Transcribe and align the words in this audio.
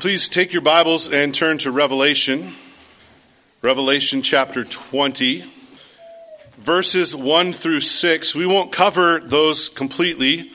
Please 0.00 0.28
take 0.28 0.52
your 0.52 0.62
Bibles 0.62 1.08
and 1.08 1.34
turn 1.34 1.58
to 1.58 1.72
Revelation, 1.72 2.54
Revelation 3.62 4.22
chapter 4.22 4.62
20, 4.62 5.44
verses 6.56 7.16
1 7.16 7.52
through 7.52 7.80
6. 7.80 8.32
We 8.36 8.46
won't 8.46 8.70
cover 8.70 9.18
those 9.18 9.68
completely 9.68 10.52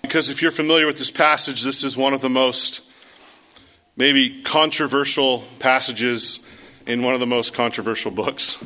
because 0.00 0.30
if 0.30 0.40
you're 0.40 0.50
familiar 0.50 0.86
with 0.86 0.96
this 0.96 1.10
passage, 1.10 1.62
this 1.64 1.84
is 1.84 1.98
one 1.98 2.14
of 2.14 2.22
the 2.22 2.30
most 2.30 2.80
maybe 3.94 4.42
controversial 4.42 5.44
passages 5.58 6.48
in 6.86 7.02
one 7.02 7.12
of 7.12 7.20
the 7.20 7.26
most 7.26 7.52
controversial 7.52 8.10
books 8.10 8.56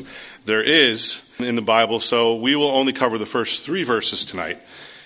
there 0.44 0.62
is 0.62 1.28
in 1.40 1.56
the 1.56 1.62
Bible. 1.62 1.98
So 1.98 2.36
we 2.36 2.54
will 2.54 2.70
only 2.70 2.92
cover 2.92 3.18
the 3.18 3.26
first 3.26 3.62
three 3.62 3.82
verses 3.82 4.24
tonight 4.24 4.60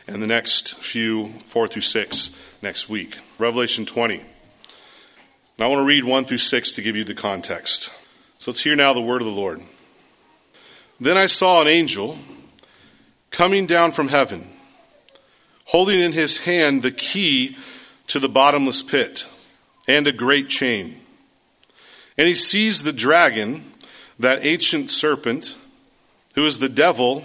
and 0.06 0.22
the 0.22 0.26
next 0.26 0.74
few, 0.74 1.28
4 1.38 1.68
through 1.68 1.80
6, 1.80 2.38
next 2.60 2.90
week. 2.90 3.16
Revelation 3.38 3.86
20. 3.86 4.35
I 5.58 5.68
want 5.68 5.80
to 5.80 5.86
read 5.86 6.04
1 6.04 6.24
through 6.26 6.36
6 6.36 6.72
to 6.72 6.82
give 6.82 6.96
you 6.96 7.04
the 7.04 7.14
context. 7.14 7.90
So 8.38 8.50
let's 8.50 8.60
hear 8.60 8.76
now 8.76 8.92
the 8.92 9.00
word 9.00 9.22
of 9.22 9.26
the 9.26 9.32
Lord. 9.32 9.62
Then 11.00 11.16
I 11.16 11.26
saw 11.26 11.62
an 11.62 11.66
angel 11.66 12.18
coming 13.30 13.66
down 13.66 13.92
from 13.92 14.08
heaven, 14.08 14.50
holding 15.64 15.98
in 15.98 16.12
his 16.12 16.38
hand 16.38 16.82
the 16.82 16.90
key 16.90 17.56
to 18.08 18.20
the 18.20 18.28
bottomless 18.28 18.82
pit 18.82 19.26
and 19.88 20.06
a 20.06 20.12
great 20.12 20.50
chain. 20.50 21.00
And 22.18 22.28
he 22.28 22.34
seized 22.34 22.84
the 22.84 22.92
dragon, 22.92 23.72
that 24.18 24.44
ancient 24.44 24.90
serpent, 24.90 25.56
who 26.34 26.44
is 26.44 26.58
the 26.58 26.68
devil 26.68 27.24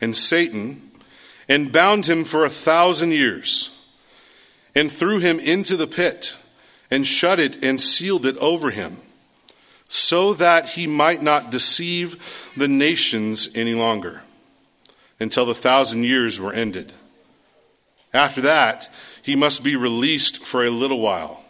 and 0.00 0.16
Satan, 0.16 0.90
and 1.46 1.72
bound 1.72 2.06
him 2.06 2.24
for 2.24 2.46
a 2.46 2.50
thousand 2.50 3.12
years, 3.12 3.70
and 4.74 4.90
threw 4.90 5.18
him 5.18 5.38
into 5.38 5.76
the 5.76 5.86
pit 5.86 6.36
and 6.90 7.06
shut 7.06 7.38
it 7.38 7.62
and 7.64 7.80
sealed 7.80 8.26
it 8.26 8.36
over 8.38 8.70
him, 8.70 8.98
so 9.88 10.34
that 10.34 10.70
he 10.70 10.86
might 10.86 11.22
not 11.22 11.50
deceive 11.50 12.50
the 12.56 12.68
nations 12.68 13.48
any 13.54 13.74
longer 13.74 14.22
until 15.18 15.46
the 15.46 15.54
thousand 15.54 16.04
years 16.04 16.38
were 16.38 16.52
ended. 16.52 16.92
After 18.12 18.40
that, 18.42 18.92
he 19.22 19.34
must 19.34 19.62
be 19.62 19.76
released 19.76 20.38
for 20.38 20.64
a 20.64 20.70
little 20.70 21.00
while. 21.00 21.42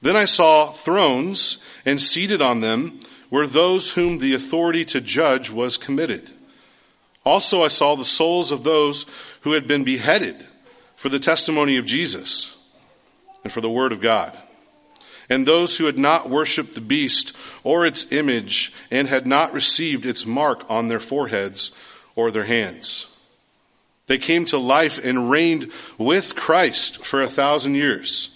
Then 0.00 0.16
I 0.16 0.26
saw 0.26 0.70
thrones, 0.70 1.58
and 1.84 2.00
seated 2.00 2.40
on 2.40 2.60
them 2.60 3.00
were 3.30 3.46
those 3.46 3.92
whom 3.92 4.18
the 4.18 4.34
authority 4.34 4.84
to 4.86 5.00
judge 5.00 5.50
was 5.50 5.76
committed. 5.76 6.30
Also, 7.24 7.62
I 7.62 7.68
saw 7.68 7.94
the 7.94 8.04
souls 8.04 8.50
of 8.52 8.64
those 8.64 9.04
who 9.42 9.52
had 9.52 9.66
been 9.66 9.84
beheaded 9.84 10.46
for 10.96 11.08
the 11.08 11.18
testimony 11.18 11.76
of 11.76 11.84
Jesus 11.84 12.57
and 13.44 13.52
for 13.52 13.60
the 13.60 13.70
word 13.70 13.92
of 13.92 14.00
God. 14.00 14.36
And 15.30 15.46
those 15.46 15.76
who 15.76 15.84
had 15.84 15.98
not 15.98 16.30
worshipped 16.30 16.74
the 16.74 16.80
beast 16.80 17.36
or 17.62 17.84
its 17.84 18.10
image 18.12 18.72
and 18.90 19.08
had 19.08 19.26
not 19.26 19.52
received 19.52 20.06
its 20.06 20.24
mark 20.24 20.68
on 20.70 20.88
their 20.88 21.00
foreheads 21.00 21.70
or 22.16 22.30
their 22.30 22.44
hands. 22.44 23.06
They 24.06 24.18
came 24.18 24.46
to 24.46 24.58
life 24.58 24.98
and 25.04 25.30
reigned 25.30 25.70
with 25.98 26.34
Christ 26.34 27.04
for 27.04 27.22
a 27.22 27.28
thousand 27.28 27.74
years. 27.74 28.34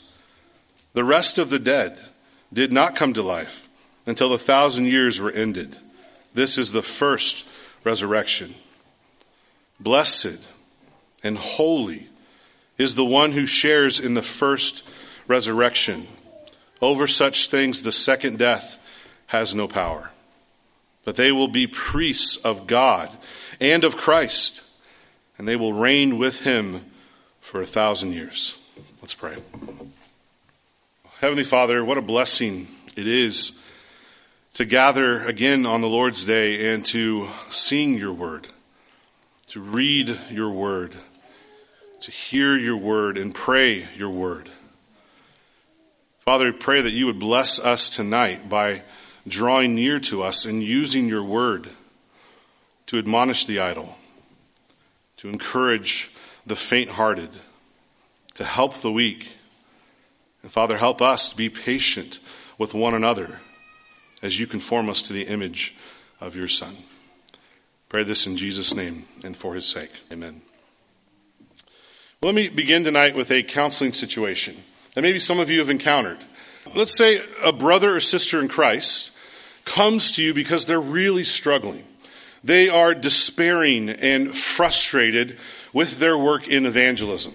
The 0.92 1.05
rest 1.05 1.39
of 1.39 1.48
the 1.48 1.59
dead 1.59 1.98
did 2.53 2.72
not 2.72 2.94
come 2.94 3.14
to 3.14 3.22
life 3.22 3.70
until 4.05 4.28
the 4.28 4.39
thousand 4.39 4.87
years 4.87 5.19
were 5.19 5.31
ended. 5.31 5.77
This 6.34 6.59
is 6.59 6.72
the 6.72 6.83
first 6.83 7.48
resurrection. 7.84 8.55
Blessed 9.81 10.47
and 11.22 11.39
holy 11.39 12.09
is 12.83 12.94
the 12.94 13.05
one 13.05 13.33
who 13.33 13.47
shares 13.47 13.98
in 13.98 14.14
the 14.14 14.22
first 14.22 14.86
resurrection. 15.27 16.06
Over 16.83 17.06
such 17.06 17.47
things, 17.47 17.83
the 17.83 17.92
second 17.92 18.38
death 18.38 18.78
has 19.28 19.55
no 19.55 19.69
power. 19.69 20.11
But 21.05 21.16
they 21.16 21.33
will 21.33 21.48
be 21.48 21.66
priests 21.66 22.36
of 22.36 22.66
God 22.66 23.08
and 23.60 23.84
of 23.84 23.97
Christ, 23.97 24.62
and 25.38 25.48
they 25.48 25.56
will 25.56 25.72
reign 25.72 26.19
with 26.19 26.42
him 26.42 26.84
for 27.41 27.60
a 27.60 27.66
thousand 27.66 28.12
years. 28.12 28.59
Let's 29.00 29.15
pray. 29.15 29.37
Heavenly 31.21 31.44
Father, 31.44 31.84
what 31.84 31.98
a 31.98 32.03
blessing 32.03 32.69
it 32.97 33.06
is 33.06 33.59
to 34.54 34.65
gather 34.65 35.22
again 35.22 35.65
on 35.66 35.81
the 35.81 35.88
Lord's 35.88 36.25
Day 36.25 36.72
and 36.72 36.84
to 36.87 37.28
sing 37.48 37.97
your 37.97 38.12
word, 38.12 38.48
to 39.48 39.60
read 39.60 40.19
your 40.31 40.50
word, 40.50 40.94
to 42.03 42.11
hear 42.11 42.57
your 42.57 42.77
word 42.77 43.17
and 43.17 43.35
pray 43.35 43.87
your 43.97 44.11
word. 44.11 44.51
Father, 46.19 46.47
we 46.47 46.53
pray 46.53 46.83
that 46.83 46.91
you 46.91 47.07
would 47.07 47.19
bless 47.19 47.59
us 47.59 47.89
tonight 47.89 48.49
by 48.49 48.83
drawing 49.27 49.75
near 49.75 50.01
to 50.01 50.23
us 50.23 50.45
and 50.45 50.63
using 50.63 51.09
your 51.09 51.23
word 51.23 51.71
to 52.87 52.99
admonish 52.99 53.45
the 53.45 53.61
idle, 53.61 53.97
to 55.17 55.29
encourage 55.29 56.11
the 56.45 56.57
faint 56.57 56.91
hearted, 56.91 57.31
to 58.34 58.45
help 58.45 58.75
the 58.79 58.93
weak. 58.93 59.29
And 60.43 60.51
Father, 60.51 60.79
help 60.79 61.01
us 61.01 61.29
to 61.29 61.37
be 61.37 61.49
patient 61.49 62.19
with 62.59 62.75
one 62.75 62.95
another 62.95 63.39
as 64.23 64.41
you 64.41 64.47
conform 64.49 64.89
us 64.89 65.03
to 65.03 65.13
the 65.13 65.29
image 65.29 65.77
of 66.21 66.34
your 66.34 66.49
Son. 66.49 66.77
Pray 67.89 68.03
this 68.03 68.27
in 68.27 68.37
Jesus' 68.37 68.75
name 68.75 69.05
and 69.23 69.37
for 69.37 69.55
his 69.55 69.67
sake. 69.67 69.91
Amen. 70.11 70.43
Let 72.25 72.37
me 72.37 72.49
begin 72.49 72.84
tonight 72.84 73.16
with 73.16 73.33
a 73.33 73.43
counseling 73.43 73.93
situation 73.93 74.55
that 74.94 75.03
maybe 75.03 75.19
some 75.19 75.41
of 75.41 75.50
you 75.50 75.59
have 75.59 75.71
encountered. 75.71 76.19
Let's 76.72 76.97
say 76.97 77.21
a 77.43 77.53
brother 77.53 77.97
or 77.97 77.99
sister 77.99 78.41
in 78.41 78.47
Christ 78.47 79.10
comes 79.65 80.12
to 80.12 80.22
you 80.22 80.33
because 80.33 80.65
they're 80.65 80.81
really 80.81 81.25
struggling. 81.25 81.83
They 82.44 82.69
are 82.69 82.94
despairing 82.94 83.88
and 83.88 84.37
frustrated 84.37 85.37
with 85.72 85.99
their 85.99 86.16
work 86.16 86.47
in 86.47 86.65
evangelism. 86.65 87.34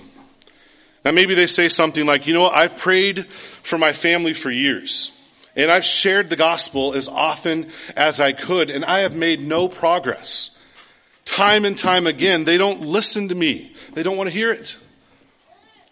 Now, 1.04 1.12
maybe 1.12 1.36
they 1.36 1.48
say 1.48 1.68
something 1.68 2.06
like, 2.06 2.26
You 2.26 2.34
know? 2.34 2.48
I've 2.48 2.78
prayed 2.78 3.26
for 3.26 3.78
my 3.78 3.92
family 3.92 4.32
for 4.32 4.50
years, 4.50 5.12
and 5.54 5.70
I've 5.70 5.84
shared 5.84 6.30
the 6.30 6.38
gospel 6.38 6.94
as 6.94 7.10
often 7.10 7.68
as 7.98 8.22
I 8.22 8.32
could, 8.32 8.70
and 8.70 8.86
I 8.86 9.00
have 9.00 9.18
made 9.18 9.42
no 9.42 9.68
progress. 9.68 10.57
Time 11.28 11.66
and 11.66 11.78
time 11.78 12.08
again, 12.08 12.46
they 12.46 12.58
don't 12.58 12.82
listen 12.82 13.28
to 13.28 13.36
me, 13.36 13.74
they 13.94 14.02
don't 14.02 14.16
want 14.16 14.30
to 14.30 14.34
hear 14.34 14.50
it. 14.52 14.80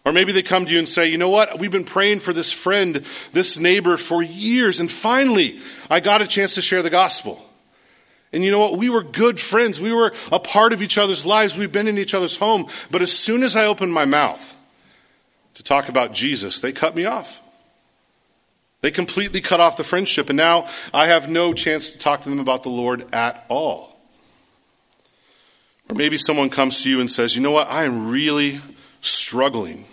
Or 0.05 0.13
maybe 0.13 0.31
they 0.31 0.43
come 0.43 0.65
to 0.65 0.71
you 0.71 0.79
and 0.79 0.87
say, 0.87 1.09
you 1.09 1.17
know 1.17 1.29
what? 1.29 1.59
We've 1.59 1.71
been 1.71 1.83
praying 1.83 2.21
for 2.21 2.31
this 2.31 2.51
friend, 2.51 3.03
this 3.33 3.57
neighbor 3.57 3.97
for 3.97 4.23
years, 4.23 4.79
and 4.79 4.89
finally 4.89 5.59
I 5.89 5.99
got 5.99 6.21
a 6.21 6.27
chance 6.27 6.55
to 6.55 6.61
share 6.61 6.81
the 6.81 6.89
gospel. 6.89 7.43
And 8.31 8.45
you 8.45 8.51
know 8.51 8.59
what? 8.59 8.77
We 8.77 8.89
were 8.89 9.03
good 9.03 9.37
friends. 9.39 9.81
We 9.81 9.91
were 9.91 10.13
a 10.31 10.39
part 10.39 10.73
of 10.73 10.81
each 10.81 10.97
other's 10.97 11.25
lives. 11.25 11.57
We've 11.57 11.71
been 11.71 11.87
in 11.87 11.97
each 11.97 12.13
other's 12.13 12.37
home. 12.37 12.67
But 12.89 13.01
as 13.01 13.11
soon 13.11 13.43
as 13.43 13.55
I 13.55 13.65
opened 13.65 13.93
my 13.93 14.05
mouth 14.05 14.55
to 15.55 15.63
talk 15.63 15.89
about 15.89 16.13
Jesus, 16.13 16.59
they 16.59 16.71
cut 16.71 16.95
me 16.95 17.05
off. 17.05 17.41
They 18.81 18.91
completely 18.91 19.41
cut 19.41 19.59
off 19.59 19.77
the 19.77 19.83
friendship, 19.83 20.29
and 20.29 20.37
now 20.37 20.67
I 20.93 21.07
have 21.07 21.29
no 21.29 21.51
chance 21.53 21.91
to 21.91 21.99
talk 21.99 22.23
to 22.23 22.29
them 22.29 22.39
about 22.39 22.63
the 22.63 22.69
Lord 22.69 23.13
at 23.13 23.45
all. 23.49 23.94
Or 25.89 25.95
maybe 25.95 26.17
someone 26.17 26.49
comes 26.49 26.81
to 26.83 26.89
you 26.89 26.99
and 26.99 27.09
says, 27.09 27.35
You 27.35 27.41
know 27.41 27.51
what? 27.51 27.69
I 27.69 27.83
am 27.83 28.09
really 28.09 28.61
struggling 29.01 29.85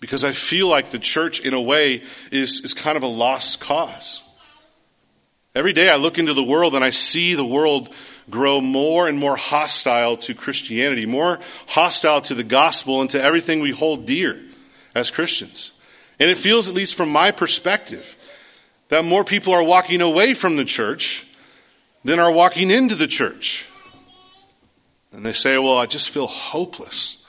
because 0.00 0.24
I 0.24 0.32
feel 0.32 0.66
like 0.66 0.90
the 0.90 0.98
church, 0.98 1.40
in 1.40 1.54
a 1.54 1.60
way, 1.60 2.02
is, 2.30 2.60
is 2.64 2.74
kind 2.74 2.96
of 2.96 3.02
a 3.02 3.08
lost 3.08 3.60
cause. 3.60 4.22
Every 5.54 5.72
day 5.72 5.90
I 5.90 5.96
look 5.96 6.18
into 6.18 6.34
the 6.34 6.42
world 6.42 6.74
and 6.74 6.84
I 6.84 6.90
see 6.90 7.34
the 7.34 7.44
world 7.44 7.94
grow 8.30 8.60
more 8.60 9.08
and 9.08 9.18
more 9.18 9.36
hostile 9.36 10.16
to 10.18 10.34
Christianity, 10.34 11.06
more 11.06 11.40
hostile 11.66 12.20
to 12.22 12.34
the 12.34 12.44
gospel 12.44 13.00
and 13.00 13.10
to 13.10 13.22
everything 13.22 13.60
we 13.60 13.72
hold 13.72 14.06
dear 14.06 14.40
as 14.94 15.10
Christians. 15.10 15.72
And 16.18 16.30
it 16.30 16.38
feels, 16.38 16.68
at 16.68 16.74
least 16.74 16.94
from 16.94 17.10
my 17.10 17.30
perspective, 17.30 18.16
that 18.88 19.04
more 19.04 19.24
people 19.24 19.52
are 19.52 19.64
walking 19.64 20.02
away 20.02 20.34
from 20.34 20.56
the 20.56 20.64
church 20.64 21.26
than 22.04 22.20
are 22.20 22.32
walking 22.32 22.70
into 22.70 22.94
the 22.94 23.06
church. 23.06 23.68
And 25.12 25.24
they 25.24 25.32
say, 25.32 25.58
Well, 25.58 25.78
I 25.78 25.86
just 25.86 26.10
feel 26.10 26.26
hopeless. 26.26 27.24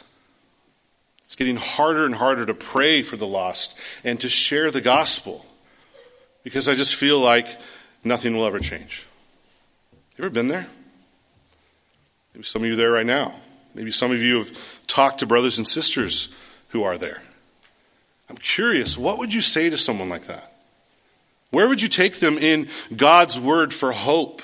It's 1.24 1.36
getting 1.36 1.56
harder 1.56 2.06
and 2.06 2.16
harder 2.16 2.45
to 2.45 2.54
pray 2.54 3.04
for 3.04 3.16
the 3.16 3.28
lost 3.28 3.80
and 4.04 4.19
to 4.19 4.28
share 4.28 4.69
the 4.69 4.81
gospel 4.81 5.45
because 6.44 6.68
I 6.68 6.75
just 6.75 6.95
feel 6.95 7.19
like 7.19 7.48
nothing 8.04 8.36
will 8.36 8.45
ever 8.45 8.60
change. 8.60 9.07
You 10.18 10.25
ever 10.25 10.30
been 10.30 10.50
there? 10.50 10.68
Maybe 12.33 12.44
some 12.44 12.63
of 12.63 12.68
you 12.68 12.75
there 12.75 12.92
right 12.92 13.06
now. 13.06 13.39
Maybe 13.74 13.92
some 13.92 14.12
of 14.12 14.22
you 14.22 14.39
have 14.39 14.86
talked 14.88 15.19
to 15.19 15.25
brothers 15.25 15.57
and 15.57 15.68
sisters 15.68 16.36
who 16.69 16.83
are 16.83 16.98
there. 16.98 17.22
I'm 18.30 18.38
curious, 18.38 18.98
what 18.98 19.18
would 19.18 19.33
you 19.33 19.42
say 19.42 19.69
to 19.69 19.78
someone 19.78 20.10
like 20.10 20.25
that? 20.25 20.54
Where 21.50 21.68
would 21.68 21.81
you 21.81 21.89
take 21.89 22.19
them 22.19 22.38
in 22.38 22.69
God's 22.95 23.39
word 23.39 23.74
for 23.74 23.92
hope 23.92 24.42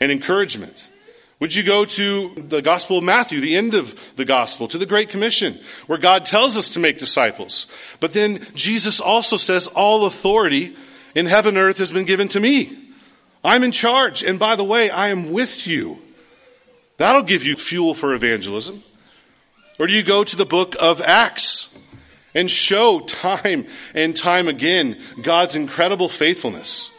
and 0.00 0.12
encouragement? 0.12 0.90
Would 1.38 1.54
you 1.54 1.62
go 1.62 1.84
to 1.84 2.34
the 2.34 2.62
Gospel 2.62 2.98
of 2.98 3.04
Matthew, 3.04 3.40
the 3.40 3.56
end 3.56 3.74
of 3.74 4.16
the 4.16 4.24
Gospel, 4.24 4.68
to 4.68 4.78
the 4.78 4.86
Great 4.86 5.10
Commission, 5.10 5.58
where 5.86 5.98
God 5.98 6.24
tells 6.24 6.56
us 6.56 6.70
to 6.70 6.78
make 6.78 6.96
disciples? 6.96 7.66
But 8.00 8.14
then 8.14 8.46
Jesus 8.54 9.00
also 9.00 9.36
says, 9.36 9.66
All 9.66 10.06
authority 10.06 10.74
in 11.14 11.26
heaven 11.26 11.56
and 11.56 11.66
earth 11.66 11.78
has 11.78 11.92
been 11.92 12.06
given 12.06 12.28
to 12.28 12.40
me. 12.40 12.76
I'm 13.44 13.64
in 13.64 13.72
charge. 13.72 14.22
And 14.22 14.38
by 14.38 14.56
the 14.56 14.64
way, 14.64 14.88
I 14.88 15.08
am 15.08 15.30
with 15.30 15.66
you. 15.66 15.98
That'll 16.96 17.22
give 17.22 17.44
you 17.44 17.54
fuel 17.54 17.92
for 17.92 18.14
evangelism. 18.14 18.82
Or 19.78 19.86
do 19.86 19.92
you 19.92 20.02
go 20.02 20.24
to 20.24 20.36
the 20.36 20.46
book 20.46 20.74
of 20.80 21.02
Acts 21.02 21.76
and 22.34 22.50
show 22.50 23.00
time 23.00 23.66
and 23.94 24.16
time 24.16 24.48
again 24.48 24.98
God's 25.20 25.54
incredible 25.54 26.08
faithfulness 26.08 26.92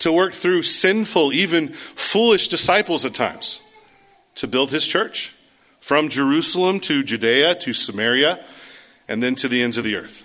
to 0.00 0.12
work 0.12 0.34
through 0.34 0.62
sinful, 0.62 1.32
even 1.32 1.72
foolish 1.72 2.48
disciples 2.48 3.04
at 3.04 3.14
times? 3.14 3.60
To 4.38 4.46
build 4.46 4.70
his 4.70 4.86
church 4.86 5.34
from 5.80 6.08
Jerusalem 6.08 6.80
to 6.80 7.02
Judea 7.02 7.54
to 7.56 7.72
Samaria 7.72 8.44
and 9.08 9.22
then 9.22 9.34
to 9.36 9.48
the 9.48 9.62
ends 9.62 9.76
of 9.76 9.84
the 9.84 9.96
earth. 9.96 10.24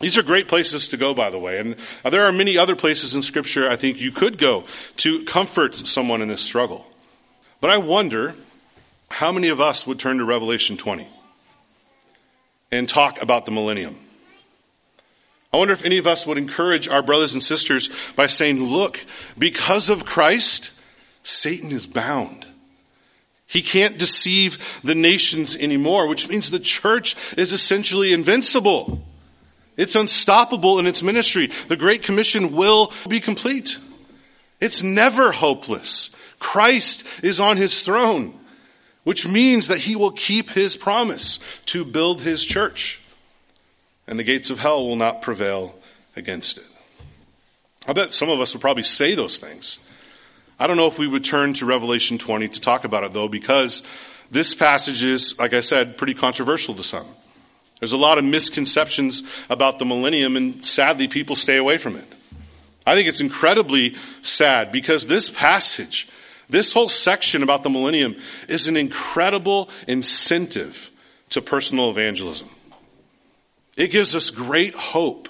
These 0.00 0.18
are 0.18 0.22
great 0.22 0.48
places 0.48 0.88
to 0.88 0.96
go, 0.96 1.14
by 1.14 1.30
the 1.30 1.38
way. 1.38 1.58
And 1.58 1.76
uh, 2.04 2.10
there 2.10 2.24
are 2.24 2.32
many 2.32 2.58
other 2.58 2.76
places 2.76 3.14
in 3.14 3.22
Scripture 3.22 3.68
I 3.68 3.76
think 3.76 4.00
you 4.00 4.12
could 4.12 4.38
go 4.38 4.64
to 4.98 5.24
comfort 5.24 5.74
someone 5.74 6.20
in 6.20 6.28
this 6.28 6.42
struggle. 6.42 6.86
But 7.60 7.70
I 7.70 7.78
wonder 7.78 8.34
how 9.10 9.32
many 9.32 9.48
of 9.48 9.60
us 9.60 9.86
would 9.86 9.98
turn 9.98 10.18
to 10.18 10.24
Revelation 10.24 10.76
20 10.76 11.06
and 12.70 12.88
talk 12.88 13.22
about 13.22 13.46
the 13.46 13.52
millennium. 13.52 13.96
I 15.52 15.56
wonder 15.56 15.72
if 15.72 15.84
any 15.84 15.98
of 15.98 16.06
us 16.06 16.26
would 16.26 16.36
encourage 16.36 16.88
our 16.88 17.02
brothers 17.02 17.32
and 17.32 17.42
sisters 17.42 17.88
by 18.16 18.26
saying, 18.26 18.62
Look, 18.62 19.04
because 19.38 19.88
of 19.88 20.04
Christ, 20.04 20.72
Satan 21.22 21.70
is 21.70 21.86
bound. 21.86 22.46
He 23.46 23.62
can't 23.62 23.98
deceive 23.98 24.80
the 24.82 24.94
nations 24.94 25.56
anymore, 25.56 26.08
which 26.08 26.28
means 26.28 26.50
the 26.50 26.58
church 26.58 27.16
is 27.36 27.52
essentially 27.52 28.12
invincible. 28.12 29.02
It's 29.76 29.96
unstoppable 29.96 30.78
in 30.78 30.86
its 30.86 31.02
ministry. 31.02 31.48
The 31.68 31.76
Great 31.76 32.02
Commission 32.02 32.54
will 32.54 32.92
be 33.08 33.20
complete. 33.20 33.78
It's 34.60 34.82
never 34.82 35.32
hopeless. 35.32 36.16
Christ 36.38 37.06
is 37.22 37.40
on 37.40 37.56
his 37.56 37.82
throne, 37.82 38.38
which 39.02 39.26
means 39.26 39.68
that 39.68 39.78
he 39.78 39.96
will 39.96 40.10
keep 40.10 40.50
his 40.50 40.76
promise 40.76 41.38
to 41.66 41.84
build 41.84 42.22
his 42.22 42.44
church, 42.44 43.00
and 44.06 44.18
the 44.18 44.24
gates 44.24 44.50
of 44.50 44.58
hell 44.58 44.86
will 44.86 44.96
not 44.96 45.22
prevail 45.22 45.74
against 46.16 46.58
it. 46.58 46.66
I 47.86 47.92
bet 47.92 48.14
some 48.14 48.30
of 48.30 48.40
us 48.40 48.54
would 48.54 48.60
probably 48.60 48.82
say 48.82 49.14
those 49.14 49.38
things. 49.38 49.83
I 50.64 50.66
don't 50.66 50.78
know 50.78 50.86
if 50.86 50.98
we 50.98 51.06
would 51.06 51.24
turn 51.24 51.52
to 51.54 51.66
Revelation 51.66 52.16
20 52.16 52.48
to 52.48 52.58
talk 52.58 52.84
about 52.84 53.04
it, 53.04 53.12
though, 53.12 53.28
because 53.28 53.82
this 54.30 54.54
passage 54.54 55.02
is, 55.02 55.38
like 55.38 55.52
I 55.52 55.60
said, 55.60 55.98
pretty 55.98 56.14
controversial 56.14 56.74
to 56.76 56.82
some. 56.82 57.04
There's 57.80 57.92
a 57.92 57.98
lot 57.98 58.16
of 58.16 58.24
misconceptions 58.24 59.24
about 59.50 59.78
the 59.78 59.84
millennium, 59.84 60.38
and 60.38 60.64
sadly, 60.64 61.06
people 61.06 61.36
stay 61.36 61.58
away 61.58 61.76
from 61.76 61.96
it. 61.96 62.06
I 62.86 62.94
think 62.94 63.08
it's 63.08 63.20
incredibly 63.20 63.96
sad 64.22 64.72
because 64.72 65.06
this 65.06 65.28
passage, 65.28 66.08
this 66.48 66.72
whole 66.72 66.88
section 66.88 67.42
about 67.42 67.62
the 67.62 67.68
millennium, 67.68 68.16
is 68.48 68.66
an 68.66 68.78
incredible 68.78 69.68
incentive 69.86 70.90
to 71.28 71.42
personal 71.42 71.90
evangelism. 71.90 72.48
It 73.76 73.88
gives 73.88 74.14
us 74.14 74.30
great 74.30 74.74
hope 74.74 75.28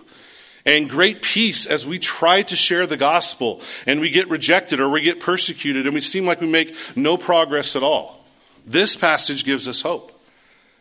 and 0.67 0.89
great 0.89 1.23
peace 1.23 1.67
as 1.67 1.87
we 1.87 1.99
try 1.99 2.43
to 2.43 2.57
share 2.57 2.87
the 2.87 2.97
gospel 2.97 3.61
and 3.87 4.01
we 4.01 4.11
get 4.11 4.29
rejected 4.29 4.81
or 4.81 4.89
we 4.89 5.03
get 5.03 5.21
persecuted 5.21 5.87
and 5.87 5.95
we 5.95 6.01
seem 6.01 6.27
like 6.27 6.41
we 6.41 6.51
make 6.51 6.75
no 6.97 7.17
progress 7.17 7.77
at 7.77 7.83
all. 7.83 8.25
This 8.67 8.97
passage 8.97 9.45
gives 9.45 9.69
us 9.69 9.83
hope. 9.83 10.11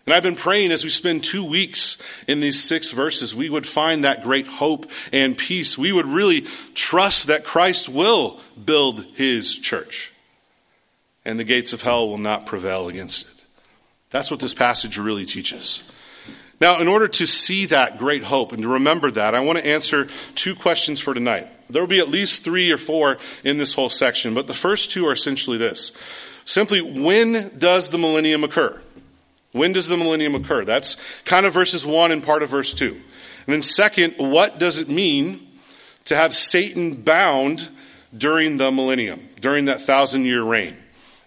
And 0.05 0.13
I've 0.13 0.23
been 0.23 0.35
praying 0.35 0.71
as 0.71 0.83
we 0.83 0.89
spend 0.89 1.23
two 1.23 1.45
weeks 1.45 1.97
in 2.27 2.41
these 2.41 2.61
six 2.61 2.91
verses, 2.91 3.33
we 3.33 3.49
would 3.49 3.65
find 3.65 4.03
that 4.03 4.23
great 4.23 4.47
hope 4.47 4.89
and 5.13 5.37
peace. 5.37 5.77
We 5.77 5.93
would 5.93 6.05
really 6.05 6.41
trust 6.73 7.27
that 7.27 7.45
Christ 7.45 7.87
will 7.87 8.39
build 8.63 9.05
his 9.15 9.57
church 9.57 10.13
and 11.25 11.39
the 11.39 11.45
gates 11.45 11.71
of 11.73 11.81
hell 11.81 12.09
will 12.09 12.17
not 12.17 12.45
prevail 12.45 12.89
against 12.89 13.27
it. 13.27 13.43
That's 14.09 14.29
what 14.29 14.39
this 14.39 14.53
passage 14.53 14.97
really 14.97 15.25
teaches. 15.25 15.83
Now, 16.61 16.79
in 16.79 16.87
order 16.87 17.07
to 17.07 17.25
see 17.25 17.65
that 17.67 17.97
great 17.97 18.23
hope 18.23 18.51
and 18.51 18.61
to 18.63 18.69
remember 18.69 19.11
that, 19.11 19.35
I 19.35 19.41
want 19.41 19.59
to 19.59 19.65
answer 19.65 20.07
two 20.35 20.55
questions 20.55 20.99
for 20.99 21.13
tonight. 21.13 21.49
There 21.69 21.81
will 21.81 21.87
be 21.87 21.99
at 21.99 22.09
least 22.09 22.43
three 22.43 22.71
or 22.71 22.77
four 22.77 23.17
in 23.43 23.57
this 23.57 23.73
whole 23.73 23.89
section, 23.89 24.33
but 24.33 24.47
the 24.47 24.53
first 24.53 24.91
two 24.91 25.07
are 25.07 25.13
essentially 25.13 25.57
this. 25.57 25.97
Simply, 26.45 26.81
when 26.81 27.57
does 27.57 27.89
the 27.89 27.97
millennium 27.97 28.43
occur? 28.43 28.81
When 29.53 29.73
does 29.73 29.87
the 29.87 29.97
millennium 29.97 30.35
occur? 30.35 30.65
That's 30.65 30.97
kind 31.25 31.45
of 31.45 31.53
verses 31.53 31.85
1 31.85 32.11
and 32.11 32.23
part 32.23 32.43
of 32.43 32.49
verse 32.49 32.73
2. 32.73 32.87
And 32.91 33.53
then, 33.53 33.61
second, 33.61 34.15
what 34.17 34.59
does 34.59 34.79
it 34.79 34.89
mean 34.89 35.47
to 36.05 36.15
have 36.15 36.35
Satan 36.35 36.95
bound 36.95 37.69
during 38.15 38.57
the 38.57 38.71
millennium, 38.71 39.29
during 39.39 39.65
that 39.65 39.81
thousand 39.81 40.25
year 40.25 40.43
reign? 40.43 40.75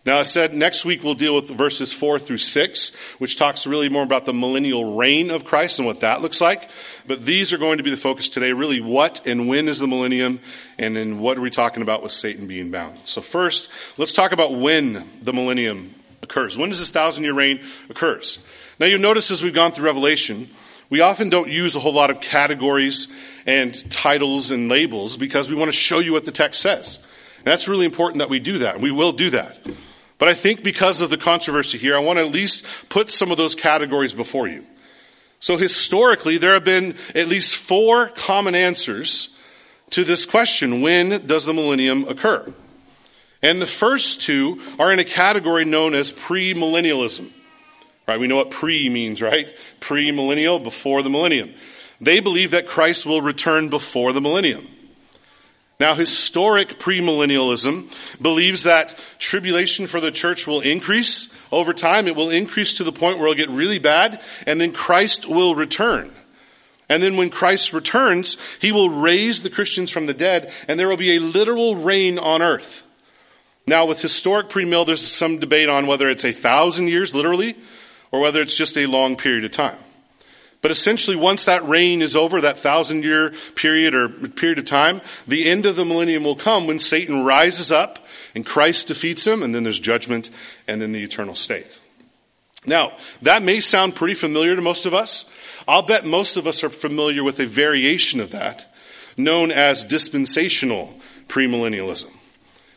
Now, 0.06 0.20
I 0.20 0.22
said 0.22 0.54
next 0.54 0.84
week 0.84 1.02
we'll 1.02 1.14
deal 1.14 1.34
with 1.34 1.48
verses 1.48 1.92
4 1.92 2.20
through 2.20 2.38
6, 2.38 2.94
which 3.18 3.36
talks 3.36 3.66
really 3.66 3.88
more 3.88 4.04
about 4.04 4.24
the 4.24 4.32
millennial 4.32 4.94
reign 4.94 5.32
of 5.32 5.44
Christ 5.44 5.80
and 5.80 5.86
what 5.86 5.98
that 6.00 6.22
looks 6.22 6.40
like. 6.40 6.70
But 7.08 7.24
these 7.24 7.52
are 7.52 7.58
going 7.58 7.78
to 7.78 7.82
be 7.82 7.90
the 7.90 7.96
focus 7.96 8.28
today 8.28 8.52
really 8.52 8.80
what 8.80 9.26
and 9.26 9.48
when 9.48 9.66
is 9.66 9.80
the 9.80 9.88
millennium, 9.88 10.38
and 10.78 10.94
then 10.94 11.18
what 11.18 11.36
are 11.36 11.40
we 11.40 11.50
talking 11.50 11.82
about 11.82 12.04
with 12.04 12.12
Satan 12.12 12.46
being 12.46 12.70
bound. 12.70 12.98
So, 13.04 13.20
first, 13.20 13.68
let's 13.98 14.12
talk 14.12 14.30
about 14.30 14.54
when 14.54 15.04
the 15.22 15.32
millennium 15.32 15.92
occurs. 16.22 16.56
When 16.56 16.70
does 16.70 16.78
this 16.78 16.90
thousand 16.90 17.24
year 17.24 17.34
reign 17.34 17.60
occurs? 17.90 18.46
Now, 18.78 18.86
you'll 18.86 19.00
notice 19.00 19.32
as 19.32 19.42
we've 19.42 19.52
gone 19.52 19.72
through 19.72 19.86
Revelation, 19.86 20.46
we 20.88 21.00
often 21.00 21.30
don't 21.30 21.50
use 21.50 21.74
a 21.74 21.80
whole 21.80 21.94
lot 21.94 22.10
of 22.10 22.20
categories 22.20 23.08
and 23.44 23.74
titles 23.90 24.52
and 24.52 24.68
labels 24.68 25.16
because 25.16 25.50
we 25.50 25.56
want 25.56 25.68
to 25.68 25.76
show 25.76 25.98
you 25.98 26.12
what 26.12 26.24
the 26.24 26.30
text 26.30 26.60
says. 26.60 27.00
And 27.38 27.46
that's 27.46 27.66
really 27.66 27.86
important 27.86 28.20
that 28.20 28.30
we 28.30 28.38
do 28.38 28.58
that. 28.58 28.80
We 28.80 28.92
will 28.92 29.10
do 29.10 29.30
that. 29.30 29.58
But 30.18 30.28
I 30.28 30.34
think 30.34 30.62
because 30.62 31.00
of 31.00 31.10
the 31.10 31.18
controversy 31.18 31.78
here, 31.78 31.94
I 31.96 32.00
want 32.00 32.18
to 32.18 32.24
at 32.24 32.32
least 32.32 32.64
put 32.88 33.10
some 33.10 33.30
of 33.30 33.36
those 33.36 33.54
categories 33.54 34.14
before 34.14 34.48
you. 34.48 34.64
So 35.40 35.56
historically, 35.56 36.38
there 36.38 36.54
have 36.54 36.64
been 36.64 36.96
at 37.14 37.28
least 37.28 37.56
four 37.56 38.08
common 38.08 38.54
answers 38.54 39.38
to 39.90 40.04
this 40.04 40.24
question 40.24 40.80
when 40.80 41.26
does 41.26 41.44
the 41.44 41.52
millennium 41.52 42.08
occur? 42.08 42.52
And 43.42 43.60
the 43.60 43.66
first 43.66 44.22
two 44.22 44.60
are 44.78 44.90
in 44.90 44.98
a 44.98 45.04
category 45.04 45.64
known 45.64 45.94
as 45.94 46.12
premillennialism. 46.12 47.30
Right? 48.08 48.18
We 48.18 48.26
know 48.26 48.36
what 48.36 48.50
pre 48.50 48.88
means, 48.88 49.20
right? 49.20 49.48
Premillennial, 49.80 50.62
before 50.62 51.02
the 51.02 51.10
millennium. 51.10 51.52
They 52.00 52.20
believe 52.20 52.52
that 52.52 52.66
Christ 52.66 53.04
will 53.04 53.20
return 53.20 53.68
before 53.68 54.12
the 54.12 54.20
millennium. 54.20 54.66
Now, 55.78 55.94
historic 55.94 56.78
premillennialism 56.78 58.20
believes 58.20 58.62
that 58.62 58.98
tribulation 59.18 59.86
for 59.86 60.00
the 60.00 60.10
church 60.10 60.46
will 60.46 60.62
increase 60.62 61.36
over 61.52 61.74
time. 61.74 62.08
It 62.08 62.16
will 62.16 62.30
increase 62.30 62.78
to 62.78 62.84
the 62.84 62.92
point 62.92 63.18
where 63.18 63.28
it'll 63.28 63.36
get 63.36 63.50
really 63.50 63.78
bad, 63.78 64.22
and 64.46 64.58
then 64.58 64.72
Christ 64.72 65.28
will 65.28 65.54
return. 65.54 66.10
And 66.88 67.02
then 67.02 67.16
when 67.16 67.30
Christ 67.30 67.74
returns, 67.74 68.38
he 68.60 68.72
will 68.72 68.88
raise 68.88 69.42
the 69.42 69.50
Christians 69.50 69.90
from 69.90 70.06
the 70.06 70.14
dead, 70.14 70.50
and 70.66 70.80
there 70.80 70.88
will 70.88 70.96
be 70.96 71.16
a 71.16 71.20
literal 71.20 71.76
reign 71.76 72.18
on 72.18 72.40
earth. 72.40 72.84
Now, 73.66 73.84
with 73.84 74.00
historic 74.00 74.48
premill, 74.48 74.86
there's 74.86 75.06
some 75.06 75.38
debate 75.38 75.68
on 75.68 75.86
whether 75.86 76.08
it's 76.08 76.24
a 76.24 76.32
thousand 76.32 76.88
years, 76.88 77.14
literally, 77.14 77.56
or 78.12 78.20
whether 78.20 78.40
it's 78.40 78.56
just 78.56 78.78
a 78.78 78.86
long 78.86 79.16
period 79.16 79.44
of 79.44 79.50
time. 79.50 79.76
But 80.66 80.72
essentially, 80.72 81.16
once 81.16 81.44
that 81.44 81.64
reign 81.68 82.02
is 82.02 82.16
over, 82.16 82.40
that 82.40 82.58
thousand 82.58 83.04
year 83.04 83.32
period 83.54 83.94
or 83.94 84.08
period 84.08 84.58
of 84.58 84.64
time, 84.64 85.00
the 85.24 85.48
end 85.48 85.64
of 85.64 85.76
the 85.76 85.84
millennium 85.84 86.24
will 86.24 86.34
come 86.34 86.66
when 86.66 86.80
Satan 86.80 87.24
rises 87.24 87.70
up 87.70 88.04
and 88.34 88.44
Christ 88.44 88.88
defeats 88.88 89.24
him, 89.24 89.44
and 89.44 89.54
then 89.54 89.62
there's 89.62 89.78
judgment 89.78 90.28
and 90.66 90.82
then 90.82 90.90
the 90.90 91.04
eternal 91.04 91.36
state. 91.36 91.78
Now, 92.66 92.94
that 93.22 93.44
may 93.44 93.60
sound 93.60 93.94
pretty 93.94 94.14
familiar 94.14 94.56
to 94.56 94.60
most 94.60 94.86
of 94.86 94.92
us. 94.92 95.30
I'll 95.68 95.82
bet 95.82 96.04
most 96.04 96.36
of 96.36 96.48
us 96.48 96.64
are 96.64 96.68
familiar 96.68 97.22
with 97.22 97.38
a 97.38 97.46
variation 97.46 98.18
of 98.18 98.32
that 98.32 98.66
known 99.16 99.52
as 99.52 99.84
dispensational 99.84 100.98
premillennialism. 101.28 102.12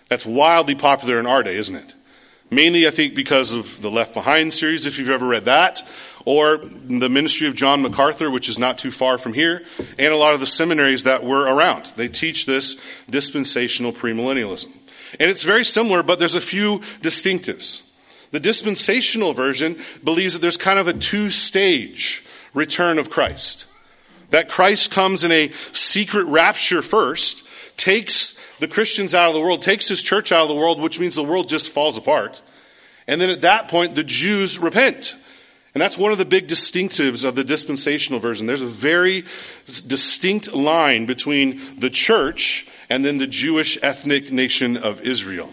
That's 0.09 0.27
wildly 0.27 0.75
popular 0.75 1.17
in 1.17 1.25
our 1.25 1.41
day, 1.41 1.55
isn't 1.55 1.75
it? 1.75 1.95
Mainly, 2.51 2.87
I 2.87 2.91
think, 2.91 3.13
because 3.13 3.51
of 3.51 3.79
the 3.81 3.91
Left 3.91 4.13
Behind 4.13 4.51
series, 4.51 4.87
if 4.87 4.97
you've 4.97 5.11
ever 5.11 5.27
read 5.27 5.45
that, 5.45 5.83
or 6.25 6.57
the 6.57 7.09
ministry 7.09 7.47
of 7.47 7.55
John 7.55 7.81
MacArthur, 7.81 8.29
which 8.29 8.49
is 8.49 8.59
not 8.59 8.77
too 8.77 8.91
far 8.91 9.17
from 9.17 9.33
here, 9.33 9.63
and 9.97 10.13
a 10.13 10.17
lot 10.17 10.33
of 10.33 10.39
the 10.39 10.47
seminaries 10.47 11.03
that 11.03 11.23
were 11.23 11.43
around. 11.43 11.85
They 11.95 12.07
teach 12.07 12.45
this 12.45 12.79
dispensational 13.09 13.91
premillennialism. 13.91 14.71
And 15.19 15.31
it's 15.31 15.43
very 15.43 15.65
similar, 15.65 16.03
but 16.03 16.19
there's 16.19 16.35
a 16.35 16.41
few 16.41 16.79
distinctives. 17.01 17.83
The 18.31 18.39
dispensational 18.39 19.33
version 19.33 19.77
believes 20.03 20.33
that 20.33 20.39
there's 20.39 20.57
kind 20.57 20.77
of 20.77 20.87
a 20.87 20.93
two 20.93 21.29
stage 21.29 22.23
return 22.53 22.99
of 22.99 23.09
Christ. 23.09 23.65
That 24.29 24.49
Christ 24.49 24.91
comes 24.91 25.23
in 25.23 25.31
a 25.31 25.51
secret 25.71 26.25
rapture 26.25 26.81
first 26.81 27.47
takes 27.79 28.33
the 28.59 28.67
Christians 28.67 29.15
out 29.15 29.29
of 29.29 29.33
the 29.33 29.39
world, 29.39 29.61
takes 29.61 29.87
his 29.87 30.03
church 30.03 30.31
out 30.31 30.43
of 30.43 30.49
the 30.49 30.55
world, 30.55 30.79
which 30.79 30.99
means 30.99 31.15
the 31.15 31.23
world 31.23 31.47
just 31.47 31.71
falls 31.71 31.97
apart. 31.97 32.41
And 33.07 33.19
then 33.19 33.29
at 33.29 33.41
that 33.41 33.69
point, 33.69 33.95
the 33.95 34.03
Jews 34.03 34.59
repent. 34.59 35.15
And 35.73 35.81
that's 35.81 35.97
one 35.97 36.11
of 36.11 36.17
the 36.17 36.25
big 36.25 36.47
distinctives 36.47 37.23
of 37.23 37.35
the 37.35 37.43
dispensational 37.43 38.19
version. 38.19 38.47
There's 38.47 38.61
a 38.61 38.65
very 38.65 39.23
distinct 39.65 40.51
line 40.51 41.05
between 41.05 41.61
the 41.77 41.89
church 41.89 42.67
and 42.89 43.05
then 43.05 43.19
the 43.19 43.27
Jewish 43.27 43.77
ethnic 43.83 44.31
nation 44.31 44.77
of 44.77 45.01
Israel. 45.01 45.49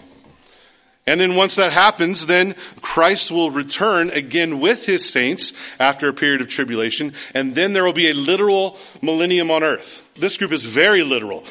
And 1.08 1.20
then 1.20 1.36
once 1.36 1.54
that 1.54 1.72
happens, 1.72 2.26
then 2.26 2.56
Christ 2.80 3.30
will 3.30 3.52
return 3.52 4.10
again 4.10 4.58
with 4.58 4.86
his 4.86 5.08
saints 5.08 5.52
after 5.78 6.08
a 6.08 6.14
period 6.14 6.40
of 6.40 6.48
tribulation, 6.48 7.12
and 7.32 7.54
then 7.54 7.74
there 7.74 7.84
will 7.84 7.92
be 7.92 8.10
a 8.10 8.14
literal 8.14 8.76
millennium 9.02 9.52
on 9.52 9.62
earth. 9.62 10.02
This 10.14 10.36
group 10.36 10.50
is 10.50 10.64
very 10.64 11.04
literal. 11.04 11.44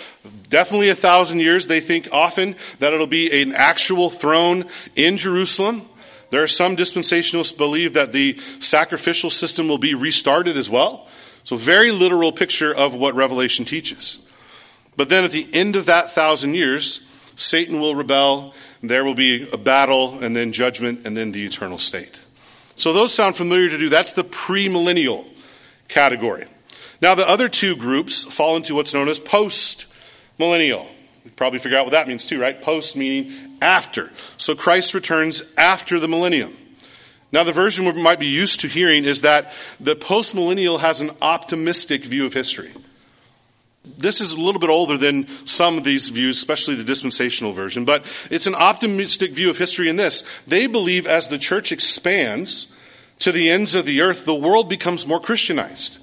Definitely 0.49 0.89
a 0.89 0.95
thousand 0.95 1.39
years. 1.39 1.67
They 1.67 1.79
think 1.79 2.09
often 2.11 2.57
that 2.79 2.91
it'll 2.91 3.07
be 3.07 3.41
an 3.41 3.53
actual 3.53 4.09
throne 4.09 4.65
in 4.97 5.15
Jerusalem. 5.15 5.87
There 6.29 6.43
are 6.43 6.47
some 6.47 6.75
dispensationalists 6.75 7.57
believe 7.57 7.93
that 7.93 8.11
the 8.11 8.39
sacrificial 8.59 9.29
system 9.29 9.67
will 9.67 9.77
be 9.77 9.93
restarted 9.93 10.57
as 10.57 10.69
well. 10.69 11.07
So 11.43 11.55
very 11.55 11.91
literal 11.91 12.31
picture 12.31 12.73
of 12.73 12.93
what 12.93 13.15
Revelation 13.15 13.65
teaches. 13.65 14.19
But 14.97 15.09
then 15.09 15.23
at 15.23 15.31
the 15.31 15.47
end 15.53 15.75
of 15.75 15.85
that 15.85 16.11
thousand 16.11 16.55
years, 16.55 17.05
Satan 17.35 17.79
will 17.79 17.95
rebel 17.95 18.53
there 18.81 19.03
will 19.03 19.15
be 19.15 19.49
a 19.51 19.57
battle 19.57 20.19
and 20.19 20.35
then 20.35 20.51
judgment 20.51 21.05
and 21.05 21.15
then 21.17 21.31
the 21.31 21.45
eternal 21.45 21.77
state. 21.77 22.19
So 22.75 22.93
those 22.93 23.13
sound 23.13 23.35
familiar 23.35 23.69
to 23.69 23.79
you. 23.79 23.89
That's 23.89 24.13
the 24.13 24.23
premillennial 24.23 25.27
category. 25.87 26.45
Now 27.01 27.15
the 27.15 27.27
other 27.27 27.49
two 27.49 27.75
groups 27.75 28.23
fall 28.23 28.55
into 28.55 28.75
what's 28.75 28.93
known 28.93 29.07
as 29.07 29.19
post 29.19 29.91
millennial. 30.37 30.87
Probably 31.35 31.59
figure 31.59 31.77
out 31.77 31.85
what 31.85 31.91
that 31.91 32.07
means 32.07 32.25
too, 32.25 32.39
right? 32.39 32.59
Post 32.61 32.95
meaning 32.95 33.33
after. 33.61 34.11
So 34.37 34.55
Christ 34.55 34.93
returns 34.93 35.43
after 35.57 35.99
the 35.99 36.07
millennium. 36.07 36.55
Now, 37.31 37.43
the 37.43 37.51
version 37.51 37.85
we 37.85 38.01
might 38.01 38.19
be 38.19 38.27
used 38.27 38.61
to 38.61 38.67
hearing 38.67 39.03
is 39.03 39.21
that 39.21 39.51
the 39.79 39.95
postmillennial 39.95 40.79
has 40.79 41.01
an 41.01 41.11
optimistic 41.21 42.05
view 42.05 42.25
of 42.25 42.33
history. 42.33 42.71
This 43.97 44.21
is 44.21 44.33
a 44.33 44.39
little 44.39 44.61
bit 44.61 44.69
older 44.69 44.97
than 44.97 45.27
some 45.45 45.77
of 45.77 45.83
these 45.83 46.09
views, 46.09 46.37
especially 46.37 46.75
the 46.75 46.83
dispensational 46.83 47.51
version, 47.51 47.85
but 47.85 48.05
it's 48.31 48.47
an 48.47 48.55
optimistic 48.55 49.31
view 49.31 49.49
of 49.49 49.57
history 49.57 49.89
in 49.89 49.95
this. 49.95 50.23
They 50.47 50.67
believe 50.67 51.05
as 51.07 51.27
the 51.27 51.37
church 51.37 51.71
expands 51.71 52.73
to 53.19 53.31
the 53.31 53.49
ends 53.49 53.75
of 53.75 53.85
the 53.85 54.01
earth, 54.01 54.25
the 54.25 54.35
world 54.35 54.69
becomes 54.69 55.07
more 55.07 55.19
Christianized. 55.19 55.99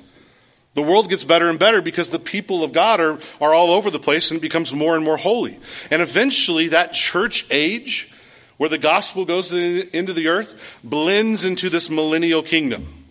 The 0.74 0.82
world 0.82 1.10
gets 1.10 1.24
better 1.24 1.48
and 1.48 1.58
better 1.58 1.82
because 1.82 2.10
the 2.10 2.18
people 2.18 2.64
of 2.64 2.72
God 2.72 3.00
are, 3.00 3.18
are 3.40 3.52
all 3.52 3.72
over 3.72 3.90
the 3.90 3.98
place 3.98 4.30
and 4.30 4.38
it 4.38 4.42
becomes 4.42 4.72
more 4.72 4.96
and 4.96 5.04
more 5.04 5.18
holy. 5.18 5.58
And 5.90 6.00
eventually, 6.00 6.68
that 6.68 6.94
church 6.94 7.46
age, 7.50 8.10
where 8.56 8.70
the 8.70 8.78
gospel 8.78 9.24
goes 9.24 9.52
into 9.52 10.12
the 10.12 10.28
earth, 10.28 10.78
blends 10.82 11.44
into 11.44 11.68
this 11.68 11.90
millennial 11.90 12.42
kingdom. 12.42 13.02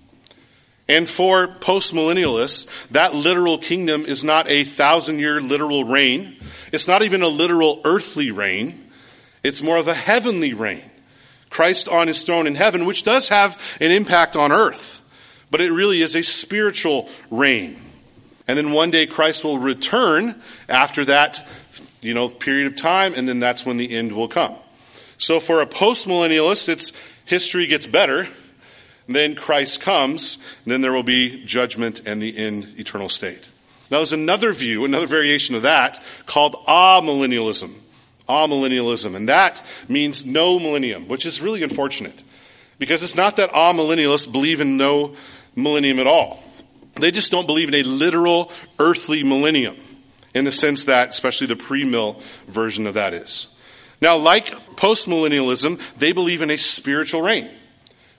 And 0.87 1.07
for 1.07 1.47
postmillennialists, 1.47 2.89
that 2.89 3.13
literal 3.13 3.57
kingdom 3.57 4.01
is 4.05 4.23
not 4.23 4.49
a 4.49 4.63
thousand 4.63 5.19
year 5.19 5.39
literal 5.39 5.83
reign. 5.83 6.35
It's 6.73 6.87
not 6.87 7.03
even 7.03 7.21
a 7.21 7.27
literal 7.27 7.79
earthly 7.85 8.31
reign. 8.31 8.91
It's 9.43 9.61
more 9.61 9.77
of 9.77 9.87
a 9.87 9.93
heavenly 9.93 10.53
reign. 10.53 10.83
Christ 11.49 11.87
on 11.87 12.07
his 12.07 12.23
throne 12.23 12.47
in 12.47 12.55
heaven, 12.55 12.85
which 12.85 13.03
does 13.03 13.29
have 13.29 13.77
an 13.79 13.91
impact 13.91 14.35
on 14.35 14.51
earth, 14.51 15.00
but 15.51 15.61
it 15.61 15.71
really 15.71 16.01
is 16.01 16.15
a 16.15 16.23
spiritual 16.23 17.09
reign. 17.29 17.79
And 18.47 18.57
then 18.57 18.71
one 18.71 18.89
day 18.89 19.05
Christ 19.05 19.43
will 19.43 19.59
return 19.59 20.41
after 20.67 21.05
that, 21.05 21.45
you 22.01 22.13
know, 22.13 22.29
period 22.29 22.67
of 22.67 22.75
time, 22.75 23.13
and 23.13 23.27
then 23.27 23.39
that's 23.39 23.65
when 23.65 23.77
the 23.77 23.95
end 23.95 24.13
will 24.13 24.27
come. 24.27 24.55
So 25.17 25.39
for 25.39 25.61
a 25.61 25.67
postmillennialist, 25.67 26.67
it's 26.67 26.93
history 27.25 27.67
gets 27.67 27.85
better 27.85 28.27
then 29.13 29.35
Christ 29.35 29.81
comes, 29.81 30.37
then 30.65 30.81
there 30.81 30.93
will 30.93 31.03
be 31.03 31.43
judgment 31.43 32.01
and 32.05 32.21
the 32.21 32.37
end 32.37 32.73
eternal 32.77 33.09
state. 33.09 33.49
Now, 33.89 33.97
there's 33.97 34.13
another 34.13 34.53
view, 34.53 34.85
another 34.85 35.07
variation 35.07 35.55
of 35.55 35.63
that, 35.63 36.01
called 36.25 36.55
amillennialism. 36.67 37.73
Amillennialism. 38.29 39.15
And 39.15 39.27
that 39.27 39.63
means 39.89 40.25
no 40.25 40.59
millennium, 40.59 41.07
which 41.07 41.25
is 41.25 41.41
really 41.41 41.63
unfortunate. 41.63 42.23
Because 42.79 43.03
it's 43.03 43.15
not 43.15 43.35
that 43.35 43.51
all 43.51 43.73
millennialists 43.73 44.31
believe 44.31 44.61
in 44.61 44.77
no 44.77 45.15
millennium 45.55 45.99
at 45.99 46.07
all. 46.07 46.43
They 46.93 47.11
just 47.11 47.31
don't 47.31 47.45
believe 47.45 47.67
in 47.67 47.75
a 47.75 47.83
literal 47.83 48.51
earthly 48.79 49.23
millennium, 49.23 49.77
in 50.33 50.45
the 50.45 50.51
sense 50.51 50.85
that, 50.85 51.09
especially 51.09 51.47
the 51.47 51.55
pre 51.55 51.83
mill 51.83 52.21
version 52.47 52.87
of 52.87 52.95
that 52.95 53.13
is. 53.13 53.55
Now, 54.01 54.17
like 54.17 54.47
postmillennialism, 54.75 55.79
they 55.97 56.11
believe 56.11 56.41
in 56.41 56.49
a 56.49 56.57
spiritual 56.57 57.21
reign. 57.21 57.49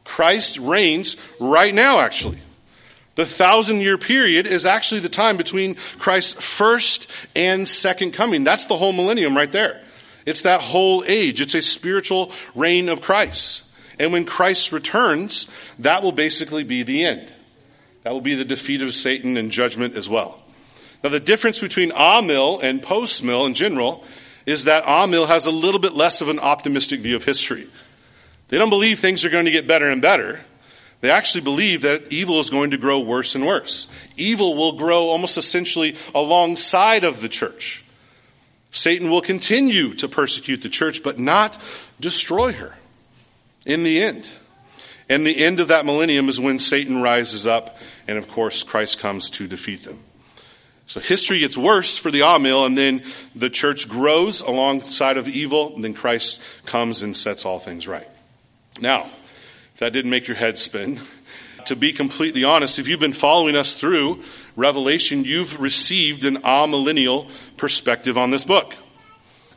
Christ 0.05 0.59
reigns 0.59 1.17
right 1.41 1.75
now, 1.75 2.01
actually. 2.01 2.39
The 3.15 3.27
thousand 3.27 3.81
year 3.81 3.99
period 3.99 4.47
is 4.47 4.65
actually 4.65 5.01
the 5.01 5.09
time 5.09 5.37
between 5.37 5.75
Christ's 5.99 6.33
first 6.33 7.11
and 7.37 7.69
second 7.69 8.12
coming. 8.12 8.43
That's 8.43 8.67
the 8.67 8.77
whole 8.77 8.93
millennium 8.93 9.37
right 9.37 9.53
there. 9.53 9.83
It's 10.25 10.43
that 10.43 10.61
whole 10.61 11.05
age. 11.07 11.41
It's 11.41 11.55
a 11.55 11.62
spiritual 11.62 12.33
reign 12.55 12.89
of 12.89 13.01
Christ. 13.01 13.71
And 13.99 14.13
when 14.13 14.25
Christ 14.25 14.73
returns, 14.73 15.51
that 15.79 16.03
will 16.03 16.13
basically 16.13 16.65
be 16.65 16.83
the 16.83 17.05
end. 17.05 17.33
That 18.03 18.13
will 18.13 18.21
be 18.21 18.35
the 18.35 18.45
defeat 18.45 18.83
of 18.83 18.95
Satan 18.95 19.37
and 19.37 19.51
judgment 19.51 19.97
as 19.97 20.09
well. 20.09 20.43
Now, 21.03 21.11
the 21.11 21.21
difference 21.21 21.61
between 21.61 21.91
Amil 21.91 22.63
and 22.63 22.83
post 22.83 23.25
mill 23.25 23.47
in 23.47 23.55
general 23.55 24.05
is 24.47 24.65
that 24.65 24.85
Amil 24.85 25.27
has 25.29 25.47
a 25.47 25.51
little 25.51 25.81
bit 25.81 25.93
less 25.93 26.21
of 26.21 26.29
an 26.29 26.39
optimistic 26.39 27.01
view 27.01 27.17
of 27.17 27.25
history. 27.25 27.67
They 28.49 28.59
don't 28.59 28.71
believe 28.71 28.99
things 28.99 29.25
are 29.25 29.31
going 29.31 29.47
to 29.47 29.51
get 29.51 29.67
better 29.67 29.89
and 29.89 30.03
better. 30.03 30.41
They 31.01 31.11
actually 31.11 31.43
believe 31.43 31.83
that 31.83 32.13
evil 32.13 32.39
is 32.39 32.51
going 32.51 32.71
to 32.71 32.77
grow 32.77 33.01
worse 33.01 33.35
and 33.35 33.45
worse. 33.45 33.89
Evil 34.17 34.55
will 34.55 34.73
grow 34.73 35.09
almost 35.09 35.37
essentially 35.37 35.97
alongside 36.15 37.03
of 37.03 37.21
the 37.21 37.29
church. 37.29 37.85
Satan 38.71 39.11
will 39.11 39.21
continue 39.21 39.95
to 39.95 40.09
persecute 40.09 40.63
the 40.63 40.69
church, 40.69 41.03
but 41.03 41.19
not 41.19 41.61
destroy 42.01 42.53
her 42.53 42.77
in 43.66 43.83
the 43.83 44.02
end. 44.02 44.28
And 45.09 45.26
the 45.26 45.45
end 45.45 45.61
of 45.61 45.69
that 45.69 45.85
millennium 45.85 46.28
is 46.28 46.40
when 46.40 46.59
Satan 46.59 47.02
rises 47.02 47.47
up, 47.47 47.76
and 48.09 48.19
of 48.19 48.28
course, 48.28 48.62
Christ 48.62 48.99
comes 48.99 49.28
to 49.31 49.47
defeat 49.47 49.83
them. 49.85 50.02
So 50.87 51.00
history 51.00 51.38
gets 51.40 51.57
worse 51.57 51.97
for 51.97 52.11
the 52.11 52.21
Amil, 52.21 52.66
and 52.66 52.76
then 52.76 53.02
the 53.35 53.50
church 53.50 53.88
grows 53.88 54.40
alongside 54.40 55.16
of 55.16 55.28
evil, 55.28 55.75
and 55.75 55.85
then 55.85 55.95
Christ 55.95 56.40
comes 56.66 57.02
and 57.02 57.16
sets 57.16 57.45
all 57.45 57.59
things 57.59 57.87
right. 57.87 58.09
Now, 58.81 59.11
if 59.75 59.81
that 59.81 59.92
didn't 59.92 60.11
make 60.11 60.28
your 60.28 60.37
head 60.37 60.59
spin, 60.59 61.00
to 61.66 61.76
be 61.76 61.92
completely 61.92 62.45
honest, 62.45 62.78
if 62.78 62.88
you've 62.88 63.00
been 63.00 63.12
following 63.12 63.57
us 63.57 63.75
through 63.75 64.23
Revelation, 64.57 65.25
you've 65.25 65.61
received 65.61 66.25
an 66.25 66.37
amillennial 66.38 67.31
perspective 67.57 68.19
on 68.19 68.31
this 68.31 68.45
book. 68.45 68.75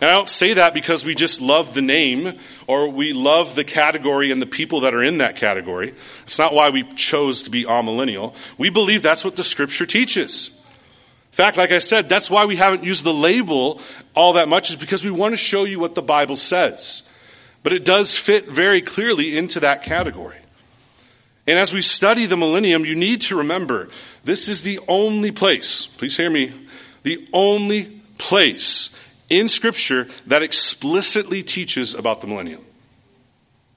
And 0.02 0.10
I 0.10 0.14
don't 0.14 0.30
say 0.30 0.54
that 0.54 0.74
because 0.74 1.06
we 1.06 1.16
just 1.16 1.40
love 1.40 1.74
the 1.74 1.82
name 1.82 2.38
or 2.68 2.90
we 2.90 3.14
love 3.14 3.56
the 3.56 3.64
category 3.64 4.32
and 4.32 4.42
the 4.42 4.46
people 4.46 4.82
that 4.82 4.94
are 4.94 5.04
in 5.04 5.20
that 5.20 5.38
category. 5.38 5.94
It's 6.24 6.38
not 6.38 6.54
why 6.54 6.70
we 6.70 6.84
chose 6.96 7.44
to 7.44 7.50
be 7.50 7.64
amillennial. 7.64 8.36
We 8.58 8.70
believe 8.70 9.02
that's 9.02 9.24
what 9.24 9.38
the 9.38 9.44
scripture 9.44 9.86
teaches. 9.86 10.50
In 11.32 11.38
fact, 11.38 11.58
like 11.58 11.72
I 11.72 11.80
said, 11.80 12.10
that's 12.10 12.30
why 12.30 12.46
we 12.46 12.56
haven't 12.58 12.84
used 12.84 13.04
the 13.04 13.14
label 13.14 13.82
all 14.16 14.34
that 14.34 14.48
much, 14.48 14.70
is 14.70 14.76
because 14.78 15.04
we 15.04 15.12
want 15.12 15.34
to 15.34 15.38
show 15.38 15.66
you 15.66 15.80
what 15.80 15.96
the 15.96 16.02
Bible 16.02 16.38
says. 16.38 17.10
But 17.64 17.74
it 17.74 17.84
does 17.84 18.18
fit 18.18 18.48
very 18.48 18.82
clearly 18.82 19.38
into 19.38 19.60
that 19.62 19.84
category. 19.84 20.38
And 21.48 21.60
as 21.60 21.74
we 21.74 21.82
study 21.82 22.26
the 22.26 22.38
millennium, 22.38 22.86
you 22.86 22.96
need 22.96 23.22
to 23.22 23.38
remember 23.38 23.90
this 24.24 24.50
is 24.50 24.62
the 24.64 24.80
only 24.88 25.32
place, 25.32 25.86
please 25.86 26.18
hear 26.18 26.30
me, 26.30 26.54
the 27.04 27.28
only 27.34 28.02
place 28.18 28.95
in 29.30 29.50
Scripture 29.50 30.08
that 30.28 30.44
explicitly 30.44 31.44
teaches 31.44 31.96
about 31.96 32.22
the 32.22 32.28
millennium. 32.28 32.64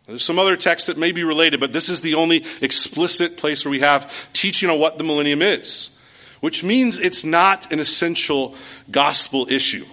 There's 0.07 0.25
some 0.25 0.39
other 0.39 0.57
texts 0.57 0.87
that 0.87 0.97
may 0.97 1.13
be 1.13 1.23
related, 1.23 1.61
but 1.61 1.73
this 1.73 1.91
is 1.91 2.01
the 2.01 2.15
only 2.15 2.45
explicit 2.63 3.37
place 3.37 3.65
where 3.65 3.71
we 3.71 3.81
have 3.81 4.33
teaching 4.33 4.71
on 4.71 4.79
what 4.79 4.97
the 4.97 5.05
millennium 5.05 5.43
is, 5.43 5.99
which 6.41 6.65
means 6.65 6.99
it's 6.99 7.25
not 7.25 7.71
an 7.73 7.79
essential 7.79 8.55
gospel 8.91 9.47
issue. 9.51 9.85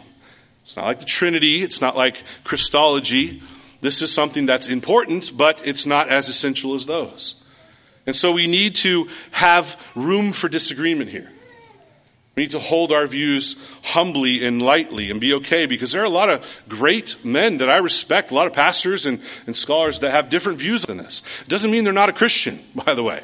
It's 0.64 0.78
not 0.78 0.86
like 0.86 1.00
the 1.00 1.06
Trinity, 1.06 1.64
it's 1.64 1.82
not 1.82 1.98
like 1.98 2.24
Christology. 2.46 3.44
This 3.82 4.02
is 4.02 4.12
something 4.12 4.46
that's 4.46 4.70
important, 4.70 5.32
but 5.36 5.62
it's 5.68 5.86
not 5.86 6.08
as 6.08 6.30
essential 6.30 6.74
as 6.74 6.86
those. 6.86 7.44
And 8.08 8.16
so 8.16 8.32
we 8.32 8.48
need 8.48 8.76
to 8.78 9.10
have 9.32 9.80
room 9.96 10.32
for 10.32 10.48
disagreement 10.48 11.10
here. 11.10 11.30
We 12.36 12.44
need 12.44 12.52
to 12.52 12.60
hold 12.60 12.92
our 12.92 13.08
views 13.08 13.56
humbly 13.84 14.46
and 14.46 14.62
lightly 14.62 15.10
and 15.10 15.22
be 15.22 15.34
okay 15.36 15.66
because 15.66 15.94
there 15.94 16.02
are 16.02 16.06
a 16.06 16.10
lot 16.10 16.30
of 16.30 16.46
great 16.68 17.24
men 17.24 17.60
that 17.60 17.70
I 17.70 17.78
respect, 17.78 18.32
a 18.32 18.36
lot 18.36 18.48
of 18.48 18.54
pastors 18.54 19.06
and, 19.06 19.22
and 19.48 19.56
scholars 19.56 20.00
that 20.00 20.12
have 20.12 20.30
different 20.30 20.60
views 20.60 20.86
on 20.86 20.98
this. 20.98 21.24
It 21.42 21.48
doesn't 21.48 21.72
mean 21.72 21.84
they're 21.86 21.94
not 21.94 22.10
a 22.10 22.14
Christian, 22.14 22.60
by 22.86 22.94
the 22.94 23.04
way. 23.04 23.22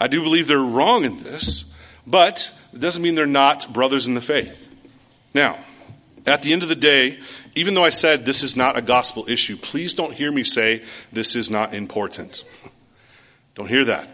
I 0.00 0.08
do 0.08 0.22
believe 0.22 0.48
they're 0.48 0.58
wrong 0.58 1.04
in 1.04 1.18
this, 1.18 1.64
but 2.06 2.52
it 2.72 2.80
doesn't 2.80 3.02
mean 3.02 3.14
they're 3.14 3.26
not 3.26 3.72
brothers 3.72 4.06
in 4.06 4.14
the 4.14 4.20
faith. 4.20 4.68
Now, 5.32 5.58
At 6.26 6.42
the 6.42 6.52
end 6.52 6.64
of 6.64 6.68
the 6.68 6.74
day, 6.74 7.20
even 7.54 7.74
though 7.74 7.84
I 7.84 7.90
said 7.90 8.26
this 8.26 8.42
is 8.42 8.56
not 8.56 8.76
a 8.76 8.82
gospel 8.82 9.26
issue, 9.28 9.56
please 9.56 9.94
don't 9.94 10.12
hear 10.12 10.32
me 10.32 10.42
say 10.42 10.82
this 11.12 11.36
is 11.36 11.48
not 11.48 11.72
important. 11.72 12.44
Don't 13.54 13.68
hear 13.68 13.84
that. 13.84 14.08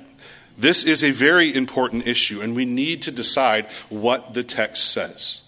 This 0.62 0.84
is 0.84 1.02
a 1.02 1.10
very 1.10 1.52
important 1.52 2.06
issue, 2.06 2.40
and 2.40 2.54
we 2.54 2.64
need 2.64 3.02
to 3.02 3.10
decide 3.10 3.66
what 3.88 4.32
the 4.32 4.44
text 4.44 4.92
says. 4.92 5.42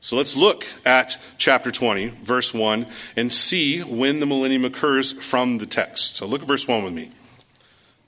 So 0.00 0.14
let's 0.14 0.36
look 0.36 0.68
at 0.84 1.18
chapter 1.36 1.72
20, 1.72 2.10
verse 2.22 2.54
1, 2.54 2.86
and 3.16 3.32
see 3.32 3.80
when 3.80 4.20
the 4.20 4.26
millennium 4.26 4.64
occurs 4.64 5.10
from 5.10 5.58
the 5.58 5.66
text. 5.66 6.14
So 6.14 6.26
look 6.26 6.42
at 6.42 6.46
verse 6.46 6.68
1 6.68 6.84
with 6.84 6.92
me. 6.92 7.10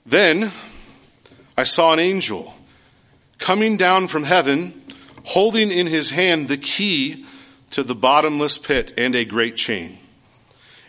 Then 0.05 0.53
I 1.57 1.63
saw 1.63 1.91
an 1.91 1.99
angel 1.99 2.53
coming 3.37 3.75
down 3.75 4.07
from 4.07 4.23
heaven, 4.23 4.81
holding 5.25 5.73
in 5.73 5.87
his 5.87 6.11
hand 6.11 6.47
the 6.47 6.55
key 6.55 7.25
to 7.71 7.83
the 7.83 7.95
bottomless 7.95 8.57
pit 8.57 8.93
and 8.95 9.13
a 9.13 9.25
great 9.25 9.57
chain. 9.57 9.97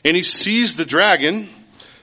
And 0.04 0.16
he 0.16 0.23
seized 0.23 0.76
the 0.76 0.85
dragon, 0.85 1.49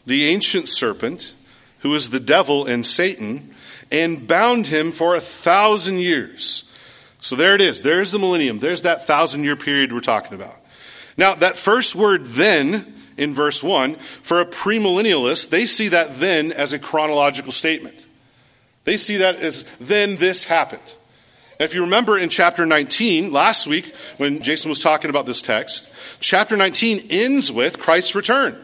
the 0.05 0.25
ancient 0.25 0.67
serpent, 0.67 1.33
who 1.79 1.95
is 1.95 2.09
the 2.09 2.19
devil 2.19 2.65
and 2.65 2.85
Satan, 2.85 3.52
and 3.93 4.27
bound 4.27 4.67
him 4.67 4.91
for 4.91 5.15
a 5.15 5.21
thousand 5.21 5.99
years. 5.99 6.69
So 7.19 7.37
there 7.37 7.55
it 7.55 7.61
is. 7.61 7.81
There's 7.81 8.11
the 8.11 8.19
millennium. 8.19 8.59
There's 8.59 8.81
that 8.81 9.05
thousand 9.05 9.43
year 9.43 9.55
period 9.55 9.93
we're 9.93 10.01
talking 10.01 10.33
about. 10.33 10.55
Now, 11.15 11.35
that 11.35 11.55
first 11.55 11.95
word 11.95 12.25
then 12.25 12.95
in 13.17 13.35
verse 13.35 13.61
1, 13.61 13.95
for 13.95 14.41
a 14.41 14.45
premillennialist, 14.45 15.49
they 15.49 15.67
see 15.67 15.89
that 15.89 16.19
then 16.19 16.51
as 16.51 16.73
a 16.73 16.79
chronological 16.79 17.51
statement. 17.51 18.07
They 18.83 18.97
see 18.97 19.17
that 19.17 19.35
as 19.35 19.63
then 19.79 20.17
this 20.17 20.45
happened. 20.45 20.95
If 21.59 21.75
you 21.75 21.81
remember 21.81 22.17
in 22.17 22.29
chapter 22.29 22.65
19, 22.65 23.31
last 23.31 23.67
week, 23.67 23.93
when 24.17 24.41
Jason 24.41 24.69
was 24.69 24.79
talking 24.79 25.11
about 25.11 25.27
this 25.27 25.41
text, 25.41 25.93
chapter 26.19 26.57
19 26.57 27.07
ends 27.11 27.51
with 27.51 27.79
Christ's 27.79 28.15
return. 28.15 28.59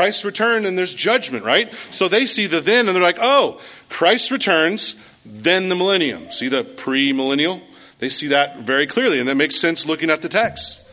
Christ's 0.00 0.24
return 0.24 0.64
and 0.64 0.78
there's 0.78 0.94
judgment, 0.94 1.44
right? 1.44 1.70
So 1.90 2.08
they 2.08 2.24
see 2.24 2.46
the 2.46 2.62
then 2.62 2.88
and 2.88 2.96
they're 2.96 3.02
like, 3.02 3.18
oh, 3.20 3.60
Christ 3.90 4.30
returns, 4.30 4.96
then 5.26 5.68
the 5.68 5.74
millennium. 5.74 6.32
See 6.32 6.48
the 6.48 6.64
pre-millennial? 6.64 7.60
They 7.98 8.08
see 8.08 8.28
that 8.28 8.60
very 8.60 8.86
clearly, 8.86 9.20
and 9.20 9.28
that 9.28 9.34
makes 9.34 9.60
sense 9.60 9.84
looking 9.84 10.08
at 10.08 10.22
the 10.22 10.30
text. 10.30 10.88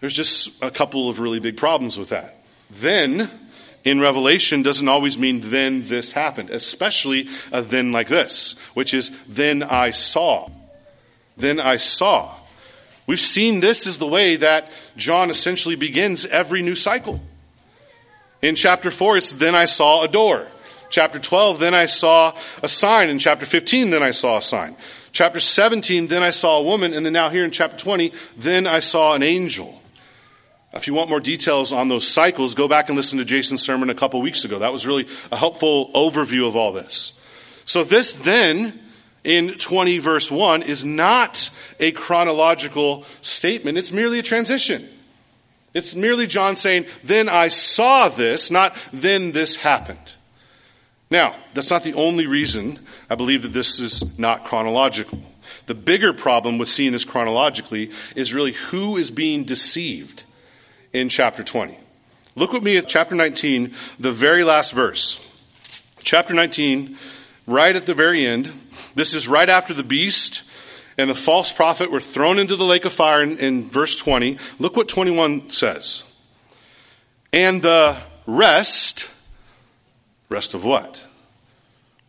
There's 0.00 0.14
just 0.14 0.62
a 0.62 0.70
couple 0.70 1.08
of 1.08 1.18
really 1.18 1.40
big 1.40 1.56
problems 1.56 1.96
with 1.96 2.10
that. 2.10 2.44
Then, 2.70 3.30
in 3.84 4.02
Revelation, 4.02 4.60
doesn't 4.60 4.86
always 4.86 5.16
mean 5.16 5.40
then 5.44 5.84
this 5.84 6.12
happened, 6.12 6.50
especially 6.50 7.26
a 7.50 7.62
then 7.62 7.90
like 7.90 8.08
this, 8.08 8.58
which 8.74 8.92
is 8.92 9.12
then 9.28 9.62
I 9.62 9.92
saw. 9.92 10.50
Then 11.38 11.58
I 11.58 11.78
saw. 11.78 12.34
We've 13.06 13.18
seen 13.18 13.60
this 13.60 13.86
is 13.86 13.96
the 13.96 14.06
way 14.06 14.36
that 14.36 14.70
John 14.98 15.30
essentially 15.30 15.74
begins 15.74 16.26
every 16.26 16.60
new 16.60 16.74
cycle. 16.74 17.22
In 18.42 18.54
chapter 18.54 18.90
4, 18.90 19.16
it's 19.18 19.32
then 19.32 19.54
I 19.54 19.66
saw 19.66 20.02
a 20.02 20.08
door. 20.08 20.46
Chapter 20.88 21.18
12, 21.18 21.60
then 21.60 21.74
I 21.74 21.86
saw 21.86 22.34
a 22.62 22.68
sign. 22.68 23.08
In 23.10 23.18
chapter 23.18 23.46
15, 23.46 23.90
then 23.90 24.02
I 24.02 24.10
saw 24.10 24.38
a 24.38 24.42
sign. 24.42 24.76
Chapter 25.12 25.40
17, 25.40 26.08
then 26.08 26.22
I 26.22 26.30
saw 26.30 26.58
a 26.58 26.62
woman. 26.62 26.92
And 26.94 27.04
then 27.04 27.12
now 27.12 27.28
here 27.28 27.44
in 27.44 27.50
chapter 27.50 27.76
20, 27.76 28.12
then 28.36 28.66
I 28.66 28.80
saw 28.80 29.14
an 29.14 29.22
angel. 29.22 29.80
If 30.72 30.86
you 30.86 30.94
want 30.94 31.10
more 31.10 31.20
details 31.20 31.72
on 31.72 31.88
those 31.88 32.06
cycles, 32.06 32.54
go 32.54 32.68
back 32.68 32.88
and 32.88 32.96
listen 32.96 33.18
to 33.18 33.24
Jason's 33.24 33.62
sermon 33.62 33.90
a 33.90 33.94
couple 33.94 34.20
weeks 34.22 34.44
ago. 34.44 34.60
That 34.60 34.72
was 34.72 34.86
really 34.86 35.06
a 35.30 35.36
helpful 35.36 35.90
overview 35.92 36.46
of 36.46 36.56
all 36.56 36.72
this. 36.72 37.20
So 37.64 37.84
this 37.84 38.12
then 38.12 38.78
in 39.24 39.50
20 39.58 39.98
verse 39.98 40.30
1 40.30 40.62
is 40.62 40.84
not 40.84 41.50
a 41.78 41.90
chronological 41.92 43.04
statement. 43.20 43.78
It's 43.78 43.92
merely 43.92 44.20
a 44.20 44.22
transition. 44.22 44.88
It's 45.72 45.94
merely 45.94 46.26
John 46.26 46.56
saying, 46.56 46.86
then 47.04 47.28
I 47.28 47.48
saw 47.48 48.08
this, 48.08 48.50
not 48.50 48.76
then 48.92 49.32
this 49.32 49.56
happened. 49.56 50.14
Now, 51.10 51.34
that's 51.54 51.70
not 51.70 51.84
the 51.84 51.94
only 51.94 52.26
reason 52.26 52.78
I 53.08 53.14
believe 53.14 53.42
that 53.42 53.52
this 53.52 53.78
is 53.78 54.18
not 54.18 54.44
chronological. 54.44 55.20
The 55.66 55.74
bigger 55.74 56.12
problem 56.12 56.58
with 56.58 56.68
seeing 56.68 56.92
this 56.92 57.04
chronologically 57.04 57.90
is 58.14 58.34
really 58.34 58.52
who 58.52 58.96
is 58.96 59.10
being 59.10 59.44
deceived 59.44 60.24
in 60.92 61.08
chapter 61.08 61.42
20. 61.42 61.78
Look 62.36 62.52
with 62.52 62.62
me 62.62 62.76
at 62.76 62.88
chapter 62.88 63.14
19, 63.14 63.72
the 63.98 64.12
very 64.12 64.44
last 64.44 64.72
verse. 64.72 65.26
Chapter 66.02 66.32
19, 66.32 66.96
right 67.46 67.74
at 67.74 67.86
the 67.86 67.94
very 67.94 68.24
end. 68.24 68.52
This 68.94 69.14
is 69.14 69.28
right 69.28 69.48
after 69.48 69.74
the 69.74 69.82
beast 69.82 70.42
and 71.00 71.10
the 71.10 71.14
false 71.14 71.52
prophet 71.52 71.90
were 71.90 72.00
thrown 72.00 72.38
into 72.38 72.56
the 72.56 72.64
lake 72.64 72.84
of 72.84 72.92
fire 72.92 73.22
in, 73.22 73.38
in 73.38 73.68
verse 73.68 73.96
20. 73.96 74.38
Look 74.58 74.76
what 74.76 74.88
21 74.88 75.50
says. 75.50 76.04
And 77.32 77.62
the 77.62 77.96
rest, 78.26 79.10
rest 80.28 80.54
of 80.54 80.64
what? 80.64 81.02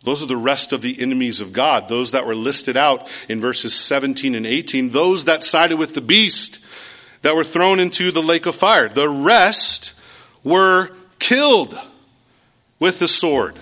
Those 0.03 0.23
are 0.23 0.27
the 0.27 0.35
rest 0.35 0.73
of 0.73 0.81
the 0.81 0.99
enemies 1.01 1.41
of 1.41 1.53
God, 1.53 1.87
those 1.87 2.11
that 2.11 2.25
were 2.25 2.35
listed 2.35 2.75
out 2.75 3.09
in 3.29 3.39
verses 3.39 3.73
17 3.73 4.35
and 4.35 4.45
18, 4.45 4.89
those 4.89 5.25
that 5.25 5.43
sided 5.43 5.77
with 5.77 5.93
the 5.93 6.01
beast 6.01 6.59
that 7.21 7.35
were 7.35 7.43
thrown 7.43 7.79
into 7.79 8.11
the 8.11 8.23
lake 8.23 8.47
of 8.47 8.55
fire. 8.55 8.89
The 8.89 9.07
rest 9.07 9.93
were 10.43 10.89
killed 11.19 11.79
with 12.79 12.99
the 12.99 13.07
sword, 13.07 13.57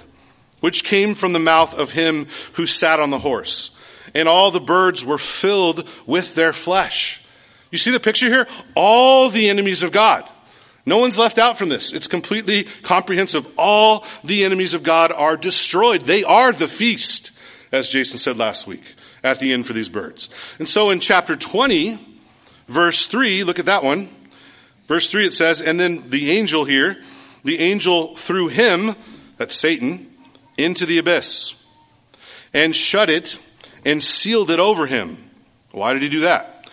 which 0.62 0.86
came 0.86 1.14
from 1.14 1.34
the 1.34 1.40
mouth 1.40 1.78
of 1.78 1.92
him 1.92 2.28
who 2.54 2.66
sat 2.66 3.02
on 3.02 3.10
the 3.10 3.20
horse 3.20 3.76
and 4.14 4.28
all 4.28 4.52
the 4.52 4.60
birds 4.60 5.04
were 5.04 5.18
filled 5.18 5.88
with 6.06 6.36
their 6.36 6.54
flesh. 6.54 7.24
You 7.72 7.78
see 7.78 7.92
the 7.92 8.00
picture 8.00 8.28
here? 8.28 8.48
All 8.76 9.30
the 9.30 9.50
enemies 9.50 9.84
of 9.84 9.92
God. 9.92 10.28
No 10.86 10.98
one's 10.98 11.20
left 11.20 11.38
out 11.38 11.58
from 11.58 11.70
this. 11.70 11.94
It's 11.94 12.08
completely 12.08 12.64
comprehensive. 12.64 13.48
All 13.58 14.06
the 14.24 14.44
enemies 14.44 14.74
of 14.74 14.84
God 14.84 15.12
are 15.12 15.38
destroyed. 15.38 16.02
They 16.02 16.24
are 16.24 16.52
the 16.52 16.68
feast, 16.68 17.32
as 17.72 17.90
Jason 17.90 18.18
said 18.18 18.38
last 18.38 18.66
week 18.66 18.84
at 19.24 19.40
the 19.40 19.54
end 19.54 19.68
for 19.68 19.74
these 19.74 19.90
birds. 19.90 20.30
And 20.58 20.68
so 20.68 20.90
in 20.90 21.00
chapter 21.00 21.36
20, 21.36 22.00
verse 22.68 23.06
3, 23.08 23.44
look 23.44 23.60
at 23.60 23.66
that 23.66 23.84
one. 23.84 24.10
Verse 24.88 25.12
3 25.12 25.28
it 25.28 25.34
says, 25.34 25.62
And 25.62 25.80
then 25.80 26.10
the 26.10 26.32
angel 26.32 26.66
here, 26.66 26.98
the 27.44 27.60
angel 27.60 28.16
threw 28.16 28.48
him, 28.48 28.96
that's 29.38 29.56
Satan, 29.56 30.12
into 30.58 30.86
the 30.86 30.98
abyss 30.98 31.60
and 32.54 32.76
shut 32.76 33.10
it 33.10 33.38
and 33.86 34.04
sealed 34.04 34.52
it 34.52 34.60
over 34.60 34.86
him. 34.86 35.18
Why 35.72 35.94
did 35.94 36.02
he 36.02 36.10
do 36.10 36.22
that? 36.22 36.70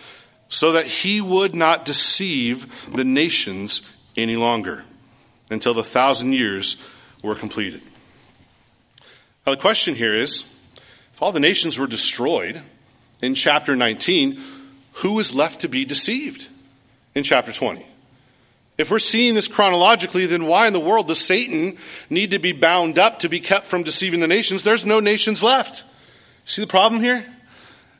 So 0.49 0.73
that 0.73 0.85
he 0.85 1.21
would 1.21 1.55
not 1.55 1.85
deceive 1.85 2.91
the 2.93 3.03
nations 3.03 3.81
any 4.15 4.35
longer 4.35 4.83
until 5.49 5.73
the 5.73 5.83
thousand 5.83 6.33
years 6.33 6.81
were 7.21 7.35
completed. 7.35 7.81
Now, 9.45 9.53
the 9.53 9.61
question 9.61 9.95
here 9.95 10.13
is 10.13 10.41
if 11.13 11.21
all 11.21 11.31
the 11.31 11.39
nations 11.39 11.77
were 11.77 11.87
destroyed 11.87 12.61
in 13.21 13.35
chapter 13.35 13.75
19, 13.75 14.41
who 14.93 15.19
is 15.19 15.33
left 15.33 15.61
to 15.61 15.69
be 15.69 15.85
deceived 15.85 16.47
in 17.15 17.23
chapter 17.23 17.51
20? 17.51 17.85
If 18.77 18.91
we're 18.91 18.99
seeing 18.99 19.33
this 19.33 19.47
chronologically, 19.47 20.27
then 20.27 20.45
why 20.45 20.67
in 20.67 20.73
the 20.73 20.79
world 20.79 21.07
does 21.07 21.19
Satan 21.19 21.77
need 22.09 22.31
to 22.31 22.39
be 22.39 22.51
bound 22.51 22.99
up 22.99 23.19
to 23.19 23.29
be 23.29 23.39
kept 23.39 23.65
from 23.65 23.83
deceiving 23.83 24.19
the 24.19 24.27
nations? 24.27 24.61
There's 24.61 24.85
no 24.85 24.99
nations 24.99 25.41
left. 25.41 25.83
See 26.47 26.61
the 26.61 26.67
problem 26.67 27.01
here? 27.01 27.25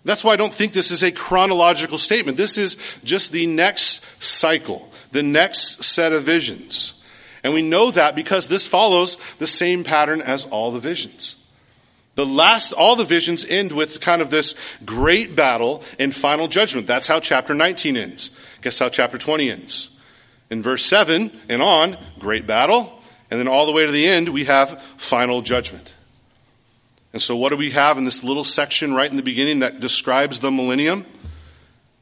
That's 0.06 0.24
why 0.24 0.32
I 0.32 0.38
don't 0.38 0.54
think 0.54 0.72
this 0.72 0.90
is 0.90 1.04
a 1.04 1.12
chronological 1.12 1.98
statement. 1.98 2.38
This 2.38 2.58
is 2.58 2.78
just 3.04 3.34
the 3.34 3.46
next 3.46 4.24
cycle, 4.24 4.90
the 5.12 5.22
next 5.22 5.84
set 5.84 6.14
of 6.14 6.24
visions. 6.24 7.04
And 7.44 7.54
we 7.54 7.62
know 7.62 7.92
that 7.92 8.16
because 8.16 8.48
this 8.48 8.66
follows 8.66 9.18
the 9.36 9.48
same 9.48 9.84
pattern 9.84 10.22
as 10.22 10.46
all 10.46 10.72
the 10.72 10.80
visions. 10.80 11.36
The 12.16 12.26
last, 12.26 12.72
all 12.72 12.96
the 12.96 13.04
visions 13.04 13.46
end 13.46 13.74
with 13.74 14.00
kind 14.00 14.22
of 14.22 14.30
this 14.30 14.56
great 14.86 15.36
battle 15.36 15.84
and 16.00 16.16
final 16.16 16.48
judgment. 16.48 16.88
That's 16.88 17.08
how 17.08 17.20
chapter 17.20 17.54
19 17.54 17.98
ends. 17.98 18.30
Guess 18.62 18.80
how 18.80 18.88
chapter 18.88 19.18
20 19.18 19.52
ends? 19.52 20.00
In 20.50 20.64
verse 20.64 20.86
7 20.86 21.32
and 21.50 21.62
on, 21.62 21.98
great 22.18 22.48
battle. 22.48 23.02
And 23.30 23.42
then 23.42 23.50
all 23.50 23.66
the 23.66 23.74
way 23.74 23.86
to 23.86 23.92
the 23.92 24.08
end, 24.08 24.30
we 24.30 24.46
have 24.46 24.82
final 24.96 25.42
judgment. 25.42 25.94
And 27.18 27.22
so, 27.24 27.36
what 27.36 27.50
do 27.50 27.58
we 27.58 27.72
have 27.72 27.98
in 27.98 28.06
this 28.06 28.24
little 28.24 28.44
section 28.44 28.94
right 28.94 29.10
in 29.10 29.18
the 29.18 29.24
beginning 29.24 29.62
that 29.62 29.80
describes 29.80 30.40
the 30.40 30.52
millennium? 30.52 31.04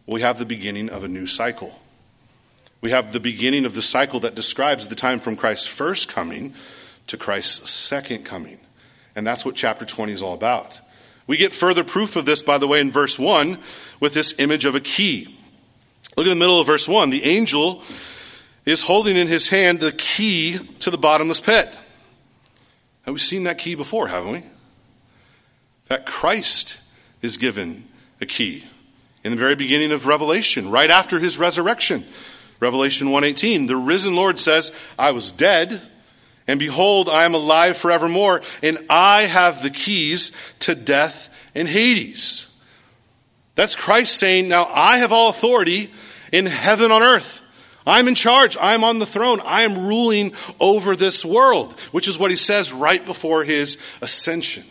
We 0.06 0.20
have 0.20 0.40
the 0.40 0.46
beginning 0.46 0.90
of 0.90 1.06
a 1.06 1.08
new 1.08 1.26
cycle. 1.26 1.80
We 2.82 2.92
have 2.92 3.14
the 3.14 3.22
beginning 3.22 3.64
of 3.64 3.76
the 3.76 3.82
cycle 3.82 4.20
that 4.20 4.36
describes 4.36 4.90
the 4.90 4.96
time 4.96 5.22
from 5.22 5.38
Christ's 5.38 5.68
first 5.68 6.10
coming 6.10 6.54
to 7.08 7.16
Christ's 7.16 7.72
second 7.72 8.26
coming. 8.26 8.60
And 9.16 9.26
that's 9.26 9.46
what 9.46 9.56
chapter 9.56 9.86
20 9.86 10.12
is 10.12 10.22
all 10.22 10.34
about. 10.34 10.82
We 11.28 11.38
get 11.38 11.54
further 11.54 11.86
proof 11.86 12.18
of 12.18 12.26
this, 12.26 12.42
by 12.42 12.58
the 12.58 12.68
way, 12.68 12.82
in 12.82 12.92
verse 12.92 13.18
1 13.18 13.58
with 14.02 14.14
this 14.14 14.38
image 14.38 14.66
of 14.66 14.76
a 14.76 14.82
key. 14.82 15.34
Look 16.18 16.28
at 16.28 16.30
the 16.30 16.36
middle 16.36 16.60
of 16.60 16.68
verse 16.68 16.90
1. 16.90 17.10
The 17.10 17.24
angel 17.24 17.84
is 18.66 18.82
holding 18.82 19.16
in 19.16 19.30
his 19.30 19.48
hand 19.48 19.80
the 19.80 19.94
key 19.94 20.60
to 20.80 20.92
the 20.92 20.98
bottomless 20.98 21.40
pit. 21.40 21.70
Have 23.04 23.14
we 23.14 23.20
seen 23.22 23.46
that 23.46 23.60
key 23.60 23.76
before, 23.76 24.10
haven't 24.10 24.34
we? 24.34 24.44
That 25.88 26.06
Christ 26.06 26.78
is 27.22 27.38
given 27.38 27.88
a 28.22 28.26
key. 28.26 28.64
in 29.26 29.32
the 29.32 29.38
very 29.38 29.56
beginning 29.56 29.92
of 29.92 30.06
Revelation, 30.06 30.70
right 30.70 30.92
after 30.92 31.18
his 31.18 31.40
resurrection. 31.40 32.06
Revelation 32.60 33.10
1:18, 33.10 33.66
the 33.66 33.76
risen 33.76 34.16
Lord 34.16 34.40
says, 34.40 34.72
"I 35.00 35.12
was 35.12 35.32
dead, 35.32 35.82
and 36.48 36.60
behold, 36.60 37.10
I 37.10 37.26
am 37.26 37.34
alive 37.34 37.76
forevermore, 37.76 38.44
and 38.62 38.78
I 38.88 39.24
have 39.24 39.64
the 39.64 39.72
keys 39.72 40.32
to 40.60 40.76
death 40.76 41.30
and 41.56 41.68
Hades." 41.68 42.46
That's 43.56 43.76
Christ 43.76 44.16
saying, 44.18 44.48
"Now 44.48 44.70
I 44.72 45.00
have 45.00 45.12
all 45.12 45.30
authority 45.30 45.92
in 46.32 46.46
heaven 46.46 46.92
on 46.92 47.02
earth." 47.02 47.42
I'm 47.88 48.08
in 48.08 48.16
charge. 48.16 48.56
I'm 48.62 48.84
on 48.84 49.00
the 49.00 49.06
throne. 49.08 49.42
I 49.44 49.64
am 49.64 49.88
ruling 49.88 50.34
over 50.60 50.96
this 50.96 51.26
world, 51.26 51.80
which 51.92 52.08
is 52.08 52.20
what 52.20 52.30
he 52.30 52.38
says 52.38 52.72
right 52.72 53.04
before 53.04 53.44
his 53.44 53.78
ascension. 54.02 54.66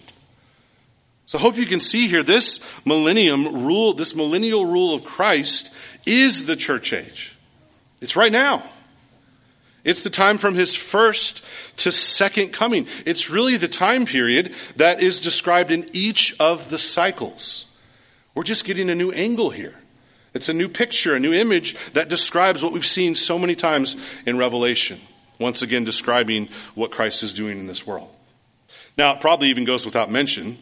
So 1.27 1.39
I 1.39 1.41
hope 1.41 1.57
you 1.57 1.67
can 1.67 1.81
see 1.81 2.09
here 2.09 2.23
this 2.23 2.61
millennium 2.85 3.65
rule, 3.65 3.95
this 3.95 4.15
millennial 4.15 4.67
rule 4.67 4.95
of 4.95 5.05
Christ 5.05 5.73
is 6.05 6.47
the 6.47 6.57
church 6.57 6.93
age. 6.93 7.37
It's 8.01 8.17
right 8.17 8.33
now. 8.33 8.63
It's 9.85 10.03
the 10.03 10.11
time 10.11 10.39
from 10.39 10.55
his 10.55 10.75
first 10.75 11.45
to 11.79 11.93
second 11.93 12.53
coming. 12.53 12.87
It's 13.05 13.31
really 13.31 13.57
the 13.57 13.69
time 13.69 14.07
period 14.07 14.55
that 14.77 15.03
is 15.03 15.21
described 15.21 15.71
in 15.71 15.89
each 15.93 16.35
of 16.41 16.71
the 16.71 16.79
cycles. 16.79 17.71
We're 18.35 18.45
just 18.45 18.65
getting 18.65 18.89
a 18.89 18.95
new 18.95 19.13
angle 19.13 19.51
here. 19.51 19.75
It's 20.33 20.49
a 20.49 20.55
new 20.55 20.69
picture, 20.69 21.15
a 21.15 21.21
new 21.21 21.33
image 21.33 21.77
that 21.93 22.09
describes 22.09 22.63
what 22.63 22.73
we've 22.73 22.85
seen 22.85 23.15
so 23.15 23.39
many 23.39 23.55
times 23.55 23.97
in 24.27 24.39
Revelation. 24.39 25.01
Once 25.39 25.63
again, 25.63 25.85
describing 25.85 26.49
what 26.75 26.91
Christ 26.91 27.23
is 27.23 27.33
doing 27.33 27.59
in 27.59 27.67
this 27.67 27.87
world. 27.87 28.11
Now, 28.97 29.15
it 29.15 29.21
probably 29.21 29.49
even 29.49 29.65
goes 29.65 29.85
without 29.85 30.11
mention 30.11 30.59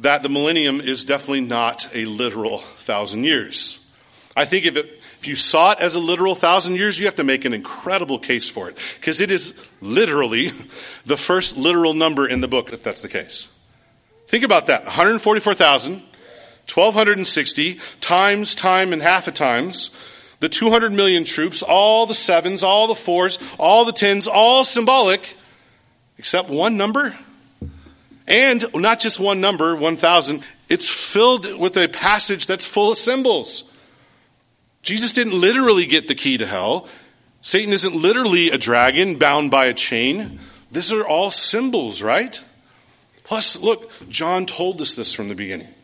that 0.00 0.22
the 0.22 0.28
millennium 0.28 0.80
is 0.80 1.04
definitely 1.04 1.42
not 1.42 1.88
a 1.94 2.04
literal 2.04 2.58
thousand 2.58 3.24
years. 3.24 3.90
I 4.36 4.44
think 4.44 4.64
if, 4.66 4.76
it, 4.76 4.86
if 5.18 5.28
you 5.28 5.34
saw 5.34 5.72
it 5.72 5.80
as 5.80 5.94
a 5.94 6.00
literal 6.00 6.34
thousand 6.34 6.76
years, 6.76 6.98
you 6.98 7.04
have 7.06 7.16
to 7.16 7.24
make 7.24 7.44
an 7.44 7.52
incredible 7.52 8.18
case 8.18 8.48
for 8.48 8.68
it, 8.68 8.78
because 8.98 9.20
it 9.20 9.30
is 9.30 9.54
literally 9.80 10.52
the 11.04 11.16
first 11.16 11.56
literal 11.56 11.94
number 11.94 12.26
in 12.26 12.40
the 12.40 12.48
book, 12.48 12.72
if 12.72 12.82
that's 12.82 13.02
the 13.02 13.08
case. 13.08 13.52
Think 14.28 14.44
about 14.44 14.66
that 14.68 14.84
144,000 14.84 16.02
1260 16.72 17.80
times 18.00 18.54
time 18.54 18.92
and 18.92 19.02
half 19.02 19.26
a 19.26 19.32
times, 19.32 19.90
the 20.38 20.48
200 20.48 20.92
million 20.92 21.24
troops, 21.24 21.62
all 21.62 22.06
the 22.06 22.14
sevens, 22.14 22.62
all 22.62 22.86
the 22.86 22.94
fours, 22.94 23.40
all 23.58 23.84
the 23.84 23.92
tens, 23.92 24.28
all 24.28 24.64
symbolic, 24.64 25.36
except 26.16 26.48
one 26.48 26.76
number. 26.76 27.18
And 28.30 28.64
not 28.74 29.00
just 29.00 29.18
one 29.18 29.40
number, 29.40 29.74
1,000, 29.74 30.44
it's 30.68 30.88
filled 30.88 31.52
with 31.58 31.76
a 31.76 31.88
passage 31.88 32.46
that's 32.46 32.64
full 32.64 32.92
of 32.92 32.96
symbols. 32.96 33.64
Jesus 34.82 35.12
didn't 35.12 35.38
literally 35.38 35.84
get 35.84 36.06
the 36.06 36.14
key 36.14 36.38
to 36.38 36.46
hell. 36.46 36.88
Satan 37.42 37.72
isn't 37.72 37.94
literally 37.94 38.50
a 38.50 38.56
dragon 38.56 39.16
bound 39.16 39.50
by 39.50 39.66
a 39.66 39.74
chain. 39.74 40.38
These 40.70 40.92
are 40.92 41.04
all 41.04 41.32
symbols, 41.32 42.02
right? 42.02 42.40
Plus, 43.24 43.60
look, 43.60 43.90
John 44.08 44.46
told 44.46 44.80
us 44.80 44.94
this 44.94 45.12
from 45.12 45.28
the 45.28 45.34
beginning. 45.34 45.74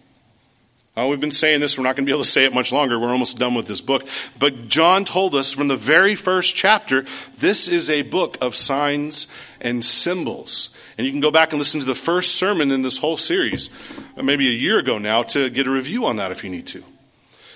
Uh, 0.99 1.09
we've 1.09 1.21
been 1.21 1.31
saying 1.31 1.61
this, 1.61 1.77
we're 1.77 1.85
not 1.85 1.95
going 1.95 2.07
to 2.07 2.11
be 2.11 2.15
able 2.15 2.25
to 2.25 2.31
say 2.31 2.47
it 2.47 2.55
much 2.55 2.73
longer. 2.73 2.99
We're 2.99 3.11
almost 3.11 3.37
done 3.37 3.55
with 3.55 3.67
this 3.67 3.83
book. 3.83 4.09
But 4.39 4.69
John 4.69 5.05
told 5.05 5.35
us 5.35 5.53
from 5.53 5.69
the 5.69 5.77
very 5.77 6.15
first 6.15 6.57
chapter 6.57 7.05
this 7.37 7.69
is 7.69 7.91
a 7.91 8.01
book 8.01 8.39
of 8.41 8.57
signs 8.57 9.27
and 9.61 9.85
symbols. 9.85 10.75
And 10.97 11.07
you 11.07 11.13
can 11.13 11.21
go 11.21 11.31
back 11.31 11.53
and 11.53 11.59
listen 11.59 11.81
to 11.81 11.87
the 11.87 11.95
first 11.95 12.37
sermon 12.37 12.71
in 12.71 12.81
this 12.81 12.97
whole 12.97 13.19
series, 13.19 13.69
uh, 14.17 14.23
maybe 14.23 14.49
a 14.49 14.53
year 14.53 14.79
ago 14.79 14.97
now, 14.97 15.23
to 15.25 15.51
get 15.51 15.67
a 15.67 15.71
review 15.71 16.07
on 16.07 16.17
that 16.17 16.33
if 16.33 16.43
you 16.43 16.49
need 16.49 16.67
to. 16.69 16.83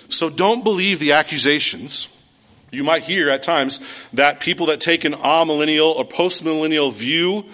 So 0.07 0.29
don't 0.29 0.63
believe 0.63 0.99
the 0.99 1.13
accusations. 1.13 2.15
You 2.71 2.83
might 2.83 3.01
hear 3.01 3.31
at 3.31 3.41
times 3.41 3.79
that 4.13 4.39
people 4.39 4.67
that 4.67 4.81
take 4.81 5.03
an 5.03 5.13
amillennial 5.13 5.95
or 5.95 6.05
postmillennial 6.05 6.93
view 6.93 7.45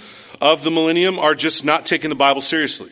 of 0.41 0.63
the 0.63 0.69
millennium 0.69 1.17
are 1.17 1.33
just 1.33 1.63
not 1.63 1.85
taking 1.85 2.09
the 2.09 2.15
Bible 2.15 2.41
seriously. 2.41 2.91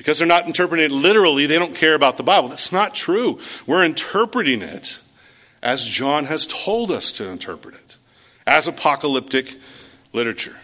Because 0.00 0.18
they're 0.18 0.26
not 0.26 0.46
interpreting 0.46 0.86
it 0.86 0.92
literally, 0.92 1.44
they 1.44 1.58
don't 1.58 1.74
care 1.74 1.92
about 1.92 2.16
the 2.16 2.22
Bible. 2.22 2.48
That's 2.48 2.72
not 2.72 2.94
true. 2.94 3.38
We're 3.66 3.84
interpreting 3.84 4.62
it 4.62 5.02
as 5.62 5.86
John 5.86 6.24
has 6.24 6.46
told 6.46 6.90
us 6.90 7.12
to 7.12 7.28
interpret 7.28 7.74
it, 7.74 7.98
as 8.46 8.66
apocalyptic 8.66 9.58
literature. 10.14 10.56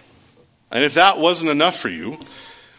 And 0.70 0.84
if 0.84 0.94
that 0.94 1.18
wasn't 1.18 1.50
enough 1.50 1.78
for 1.78 1.90
you, 1.90 2.18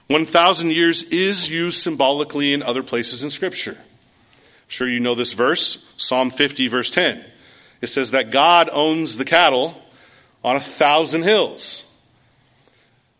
1,000 0.07 0.71
years 0.71 1.03
is 1.03 1.47
used 1.47 1.79
symbolically 1.79 2.53
in 2.53 2.63
other 2.63 2.81
places 2.81 3.23
in 3.23 3.29
Scripture. 3.29 3.77
I'm 3.77 4.67
sure 4.67 4.89
you 4.89 4.99
know 4.99 5.13
this 5.13 5.33
verse, 5.33 5.93
Psalm 5.97 6.31
50, 6.31 6.69
verse 6.69 6.89
10. 6.89 7.23
It 7.81 7.87
says 7.87 8.09
that 8.11 8.31
God 8.31 8.67
owns 8.73 9.17
the 9.17 9.25
cattle 9.25 9.79
on 10.43 10.55
a 10.55 10.59
thousand 10.59 11.21
hills. 11.21 11.87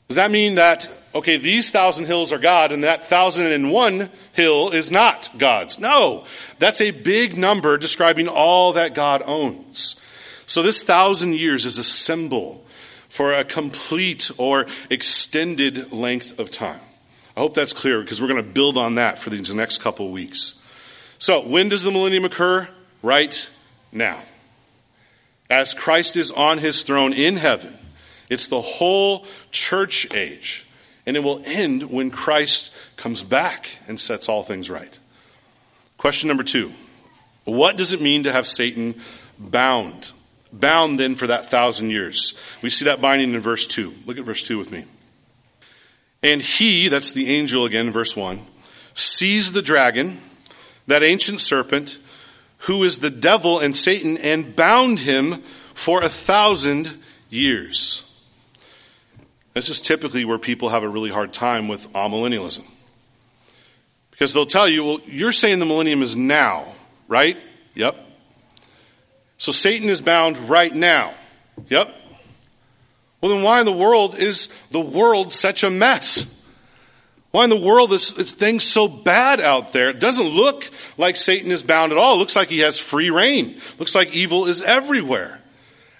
Does 0.08 0.15
that 0.15 0.32
mean 0.32 0.56
that 0.56 0.89
okay, 1.17 1.38
these 1.38 1.72
thousand 1.72 2.06
hills 2.06 2.32
are 2.32 2.38
God 2.38 2.72
and 2.72 2.84
that 2.84 3.06
thousand 3.06 3.48
and 3.48 3.72
one 3.72 4.10
hill 4.34 4.70
is 4.70 4.91
not 4.91 5.30
God's. 5.38 5.80
No, 5.80 6.26
that's 6.60 6.80
a 6.80 6.91
big 6.91 7.38
number 7.38 7.78
describing 7.78 8.28
all 8.28 8.74
that 8.74 8.93
God 8.93 9.24
owns. 9.26 10.00
So 10.46 10.62
this 10.62 10.84
thousand 10.84 11.34
years 11.34 11.65
is 11.65 11.78
a 11.78 11.84
symbol 11.84 12.63
for 13.10 13.34
a 13.34 13.43
complete 13.43 14.30
or 14.38 14.67
extended 14.89 15.91
length 15.91 16.39
of 16.39 16.52
time. 16.52 16.80
I 17.36 17.39
hope 17.39 17.54
that's 17.54 17.74
clear 17.74 18.02
because 18.02 18.22
we're 18.22 18.28
going 18.28 18.43
to 18.43 18.50
build 18.50 18.78
on 18.78 18.96
that 18.96 19.20
for 19.20 19.30
these 19.30 19.54
next 19.54 19.80
couple 19.80 20.12
weeks. 20.12 20.62
So, 21.20 21.48
when 21.48 21.70
does 21.70 21.84
the 21.84 21.91
millennium 21.91 22.26
occur? 22.26 22.67
Right 23.02 23.50
now. 23.91 24.20
As 25.50 25.74
Christ 25.74 26.15
is 26.15 26.32
on 26.32 26.58
his 26.58 26.84
throne 26.84 27.13
in 27.13 27.38
heaven, 27.38 27.78
it's 28.30 28.48
the 28.48 28.62
whole 28.62 29.26
church 29.52 30.13
age 30.13 30.68
and 31.08 31.16
it 31.16 31.24
will 31.24 31.42
end 31.46 31.90
when 31.90 32.12
Christ 32.12 32.76
comes 32.98 33.24
back 33.24 33.70
and 33.88 34.00
sets 34.00 34.28
all 34.28 34.44
things 34.44 34.70
right. 34.70 35.00
Question 35.98 36.28
number 36.28 36.44
two 36.44 36.72
What 37.46 37.78
does 37.78 37.94
it 37.94 38.02
mean 38.02 38.26
to 38.26 38.32
have 38.32 38.48
Satan 38.48 38.96
bound? 39.40 40.12
Bound 40.54 41.00
then 41.00 41.16
for 41.16 41.28
that 41.28 41.48
thousand 41.48 41.90
years. 41.90 42.40
We 42.62 42.70
see 42.70 42.86
that 42.86 43.02
binding 43.02 43.34
in 43.34 43.40
verse 43.42 43.68
2. 43.68 43.94
Look 44.06 44.18
at 44.18 44.24
verse 44.24 44.44
2 44.44 44.58
with 44.58 44.72
me. 44.72 44.86
And 46.24 46.42
he, 46.42 46.88
that's 46.88 47.12
the 47.12 47.30
angel 47.30 47.66
again, 47.66 47.92
verse 47.92 48.16
1, 48.16 48.46
seized 48.94 49.54
the 49.54 49.62
dragon, 49.62 50.20
that 50.88 51.04
ancient 51.04 51.42
serpent, 51.42 52.00
who 52.60 52.84
is 52.84 53.00
the 53.00 53.10
devil 53.10 53.60
and 53.60 53.76
Satan, 53.76 54.18
and 54.18 54.56
bound 54.56 55.00
him 55.00 55.42
for 55.74 56.02
a 56.02 56.10
thousand 56.10 56.98
years. 57.30 58.07
This 59.58 59.70
is 59.70 59.82
typically 59.82 60.24
where 60.24 60.38
people 60.38 60.70
have 60.70 60.84
a 60.84 60.88
really 60.88 61.10
hard 61.10 61.34
time 61.34 61.67
with 61.67 61.91
amillennialism. 61.93 62.63
Because 64.12 64.32
they'll 64.32 64.46
tell 64.46 64.70
you, 64.70 64.84
well, 64.84 65.00
you're 65.08 65.32
saying 65.32 65.58
the 65.58 65.65
millennium 65.65 66.04
is 66.04 66.15
now, 66.15 66.74
right? 67.08 67.38
Yep. 67.74 67.96
So 69.38 69.52
Satan 69.52 69.89
is 69.89 70.00
bound 70.00 70.38
right 70.48 70.72
now. 70.72 71.12
Yep. 71.70 71.91
Well, 73.20 73.32
then 73.34 73.41
why 73.41 73.60
in 73.60 73.65
the 73.65 73.72
world 73.72 74.20
is 74.20 74.50
the 74.70 74.80
world 74.80 75.34
such 75.34 75.63
a 75.63 75.72
mess? 75.72 76.39
Why 77.32 77.46
in 77.46 77.50
the 77.50 77.58
world 77.58 77.91
is, 77.93 78.15
is 78.15 78.34
things 78.34 78.63
so 78.63 78.88
bad 78.88 79.41
out 79.41 79.74
there? 79.74 79.89
It 79.89 80.00
doesn't 80.00 80.28
look 80.30 80.70
like 81.00 81.15
Satan 81.15 81.50
is 81.50 81.63
bound 81.63 81.91
at 81.91 81.98
all. 81.98 82.13
It 82.13 82.20
looks 82.20 82.36
like 82.36 82.50
he 82.50 82.60
has 82.60 82.78
free 82.78 83.10
reign. 83.10 83.56
It 83.56 83.80
looks 83.80 83.96
like 83.96 84.13
evil 84.13 84.46
is 84.46 84.62
everywhere. 84.62 85.41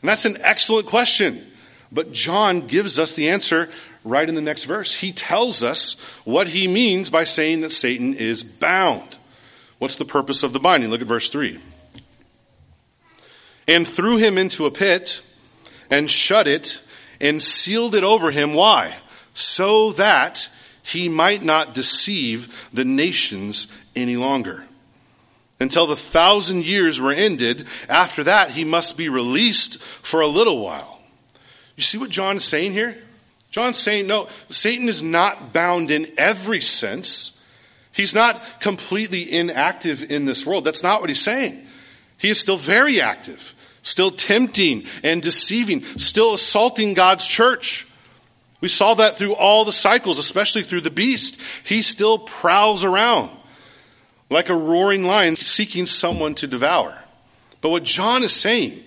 And 0.04 0.10
that's 0.10 0.26
an 0.26 0.38
excellent 0.42 0.86
question. 0.86 1.44
But 1.92 2.12
John 2.12 2.62
gives 2.62 3.00
us 3.00 3.14
the 3.14 3.30
answer 3.30 3.70
right 4.04 4.28
in 4.28 4.36
the 4.36 4.42
next 4.42 4.66
verse. 4.66 4.94
He 4.94 5.12
tells 5.12 5.64
us 5.64 6.00
what 6.24 6.50
he 6.50 6.68
means 6.68 7.10
by 7.10 7.24
saying 7.24 7.62
that 7.62 7.72
Satan 7.72 8.14
is 8.14 8.44
bound. 8.44 9.18
What's 9.80 9.96
the 9.96 10.06
purpose 10.06 10.44
of 10.44 10.54
the 10.54 10.60
binding? 10.60 10.90
Look 10.90 11.02
at 11.02 11.08
verse 11.08 11.30
3. 11.30 11.60
And 13.68 13.88
threw 13.88 14.18
him 14.18 14.38
into 14.38 14.66
a 14.66 14.72
pit 14.72 15.22
and 15.90 16.10
shut 16.10 16.48
it 16.48 16.82
and 17.20 17.42
sealed 17.42 17.96
it 17.96 18.04
over 18.04 18.32
him. 18.32 18.54
Why? 18.54 18.96
So 19.34 19.92
that 19.94 20.50
he 20.84 21.10
might 21.10 21.44
not 21.44 21.74
deceive 21.74 22.70
the 22.74 22.86
nations 22.86 23.68
any 23.96 24.16
longer. 24.16 24.66
Until 25.60 25.88
the 25.88 25.96
thousand 25.96 26.66
years 26.66 27.02
were 27.02 27.12
ended, 27.12 27.68
after 27.90 28.24
that 28.24 28.52
he 28.52 28.64
must 28.64 28.96
be 28.96 29.10
released 29.10 29.80
for 29.82 30.22
a 30.22 30.28
little 30.28 30.64
while. 30.64 30.97
You 31.78 31.84
see 31.84 31.98
what 31.98 32.10
John 32.10 32.36
is 32.36 32.44
saying 32.44 32.74
here? 32.74 32.98
John's 33.50 33.78
saying, 33.78 34.08
no, 34.08 34.28
Satan 34.50 34.90
is 34.90 35.02
not 35.02 35.54
bound 35.54 35.90
in 35.90 36.08
every 36.18 36.60
sense. 36.60 37.42
He's 37.94 38.14
not 38.14 38.60
completely 38.60 39.32
inactive 39.32 40.12
in 40.12 40.26
this 40.26 40.46
world. 40.46 40.66
That's 40.66 40.84
not 40.84 41.00
what 41.00 41.10
he's 41.10 41.22
saying. 41.22 41.66
He 42.18 42.30
is 42.30 42.40
still 42.40 42.58
very 42.58 43.00
active, 43.00 43.56
still 43.82 44.12
tempting 44.12 44.86
and 45.02 45.22
deceiving, 45.22 45.84
still 45.98 46.34
assaulting 46.34 46.94
God's 46.94 47.26
church. 47.26 47.88
We 48.60 48.68
saw 48.68 48.96
that 48.96 49.16
through 49.18 49.36
all 49.36 49.66
the 49.66 49.72
cycles, 49.72 50.20
especially 50.20 50.64
through 50.64 50.82
the 50.82 50.90
beast. 50.90 51.40
He 51.64 51.82
still 51.82 52.18
prowls 52.20 52.84
around. 52.84 53.30
like 54.30 54.50
a 54.50 54.56
roaring 54.56 55.04
lion 55.04 55.38
seeking 55.38 55.86
someone 55.86 56.36
to 56.36 56.48
devour. 56.48 57.04
But 57.62 57.70
what 57.70 57.84
John 57.84 58.24
is 58.24 58.34
saying, 58.34 58.84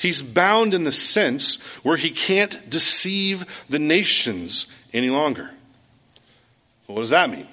he's 0.00 0.22
bound 0.22 0.72
in 0.74 0.84
the 0.84 0.92
sense 0.92 1.60
where 1.82 1.96
he 1.96 2.10
can't 2.10 2.68
deceive 2.68 3.64
the 3.68 3.78
nations 3.78 4.66
any 4.92 5.10
longer. 5.10 5.50
What 6.86 6.96
does 6.96 7.10
that 7.10 7.30
mean? 7.30 7.46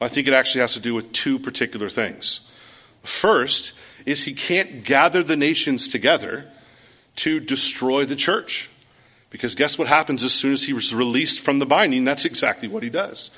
I 0.00 0.08
think 0.08 0.26
it 0.26 0.34
actually 0.34 0.62
has 0.62 0.74
to 0.74 0.80
do 0.80 0.94
with 0.94 1.12
two 1.12 1.38
particular 1.38 1.88
things. 1.88 2.50
First 3.04 3.74
is 4.04 4.24
he 4.24 4.34
can't 4.34 4.84
gather 4.84 5.22
the 5.22 5.36
nations 5.36 5.88
together 5.88 6.46
to 7.16 7.40
destroy 7.40 8.04
the 8.04 8.16
church. 8.16 8.68
Because 9.30 9.54
guess 9.54 9.78
what 9.78 9.88
happens 9.88 10.24
as 10.24 10.34
soon 10.34 10.52
as 10.52 10.64
he 10.64 10.72
was 10.72 10.94
released 10.94 11.40
from 11.40 11.58
the 11.58 11.66
binding? 11.66 12.04
That's 12.04 12.24
exactly 12.24 12.68
what 12.68 12.82
he 12.82 12.90
does. 12.90 13.30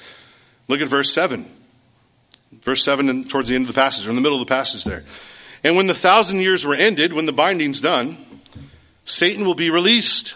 Look 0.66 0.80
at 0.80 0.88
verse 0.88 1.12
7. 1.12 1.48
Verse 2.62 2.82
7 2.82 3.08
and 3.08 3.28
towards 3.28 3.48
the 3.48 3.54
end 3.54 3.68
of 3.68 3.74
the 3.74 3.80
passage, 3.80 4.06
or 4.06 4.10
in 4.10 4.16
the 4.16 4.22
middle 4.22 4.40
of 4.40 4.46
the 4.46 4.52
passage 4.52 4.84
there. 4.84 5.04
And 5.64 5.76
when 5.76 5.86
the 5.86 5.94
thousand 5.94 6.40
years 6.40 6.64
were 6.64 6.74
ended, 6.74 7.12
when 7.12 7.26
the 7.26 7.32
binding's 7.32 7.80
done, 7.80 8.18
Satan 9.04 9.44
will 9.44 9.54
be 9.54 9.70
released 9.70 10.34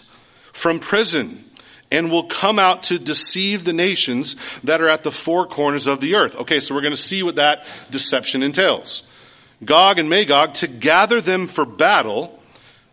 from 0.53 0.81
prison 0.81 1.45
and 1.91 2.11
will 2.11 2.25
come 2.25 2.59
out 2.59 2.83
to 2.85 2.99
deceive 2.99 3.65
the 3.65 3.73
nations 3.73 4.37
that 4.65 4.81
are 4.81 4.89
at 4.89 5.05
the 5.05 5.13
four 5.13 5.47
corners 5.47 5.87
of 5.87 6.01
the 6.01 6.15
earth. 6.17 6.37
Okay, 6.41 6.61
so 6.61 6.75
we're 6.75 6.81
going 6.81 6.91
to 6.91 6.97
see 6.97 7.23
what 7.23 7.37
that 7.37 7.65
deception 7.91 8.43
entails. 8.43 9.05
Gog 9.65 9.99
and 9.99 10.11
Magog 10.11 10.55
to 10.55 10.67
gather 10.67 11.21
them 11.21 11.47
for 11.47 11.65
battle 11.65 12.39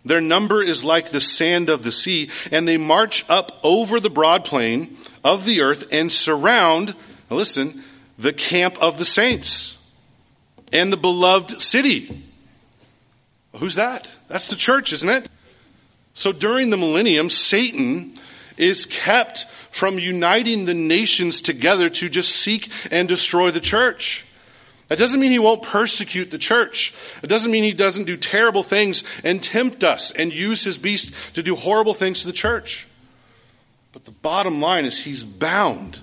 their 0.05 0.21
number 0.21 0.61
is 0.61 0.85
like 0.85 1.09
the 1.09 1.19
sand 1.19 1.67
of 1.67 1.81
the 1.81 1.91
sea, 1.91 2.29
and 2.51 2.67
they 2.67 2.77
march 2.77 3.27
up 3.27 3.59
over 3.63 3.99
the 3.99 4.11
broad 4.11 4.45
plain 4.45 4.97
of 5.23 5.45
the 5.45 5.61
earth 5.61 5.87
and 5.91 6.11
surround, 6.11 6.95
listen, 7.31 7.83
the 8.17 8.31
camp 8.31 8.77
of 8.79 8.99
the 8.99 9.05
saints 9.05 9.83
and 10.71 10.93
the 10.93 10.97
beloved 10.97 11.59
city. 11.59 12.23
Who's 13.57 13.75
that? 13.75 14.09
That's 14.27 14.47
the 14.47 14.55
church, 14.55 14.93
isn't 14.93 15.09
it? 15.09 15.29
So 16.13 16.31
during 16.31 16.69
the 16.69 16.77
millennium, 16.77 17.29
Satan 17.29 18.15
is 18.57 18.85
kept 18.85 19.45
from 19.71 19.99
uniting 19.99 20.65
the 20.65 20.73
nations 20.73 21.41
together 21.41 21.89
to 21.89 22.09
just 22.09 22.33
seek 22.33 22.69
and 22.91 23.07
destroy 23.07 23.51
the 23.51 23.59
church. 23.59 24.25
That 24.87 24.99
doesn't 24.99 25.19
mean 25.19 25.31
he 25.31 25.39
won't 25.39 25.63
persecute 25.63 26.31
the 26.31 26.37
church. 26.37 26.93
It 27.23 27.27
doesn't 27.27 27.51
mean 27.51 27.63
he 27.63 27.73
doesn't 27.73 28.05
do 28.05 28.17
terrible 28.17 28.63
things 28.63 29.03
and 29.23 29.41
tempt 29.41 29.83
us 29.83 30.11
and 30.11 30.31
use 30.31 30.63
his 30.63 30.77
beast 30.77 31.13
to 31.33 31.41
do 31.41 31.55
horrible 31.55 31.93
things 31.93 32.21
to 32.21 32.27
the 32.27 32.33
church. 32.33 32.87
But 33.91 34.05
the 34.05 34.11
bottom 34.11 34.61
line 34.61 34.85
is 34.85 35.03
he's 35.03 35.23
bound 35.23 36.01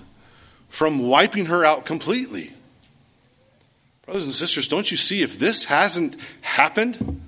from 0.69 0.99
wiping 0.99 1.45
her 1.45 1.63
out 1.63 1.85
completely. 1.85 2.51
Brothers 4.05 4.25
and 4.25 4.33
sisters, 4.33 4.67
don't 4.67 4.91
you 4.91 4.97
see 4.97 5.23
if 5.23 5.39
this 5.39 5.65
hasn't 5.65 6.17
happened, 6.41 7.21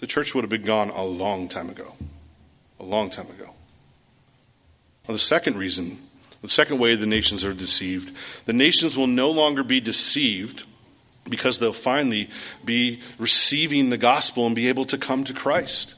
the 0.00 0.06
church 0.06 0.34
would 0.34 0.42
have 0.42 0.50
been 0.50 0.62
gone 0.62 0.90
a 0.90 1.04
long 1.04 1.48
time 1.48 1.70
ago. 1.70 1.94
A 2.80 2.84
long 2.84 3.10
time 3.10 3.28
ago. 3.30 3.50
Well, 5.06 5.14
the 5.14 5.18
second 5.18 5.56
reason 5.56 5.98
the 6.42 6.48
second 6.48 6.78
way 6.78 6.94
the 6.94 7.04
nations 7.04 7.44
are 7.44 7.52
deceived 7.52 8.16
the 8.46 8.52
nations 8.54 8.96
will 8.96 9.06
no 9.06 9.30
longer 9.30 9.62
be 9.62 9.80
deceived 9.80 10.64
because 11.28 11.58
they'll 11.58 11.72
finally 11.72 12.30
be 12.64 13.00
receiving 13.18 13.90
the 13.90 13.98
gospel 13.98 14.46
and 14.46 14.54
be 14.54 14.68
able 14.68 14.86
to 14.86 14.96
come 14.96 15.22
to 15.24 15.34
Christ. 15.34 15.94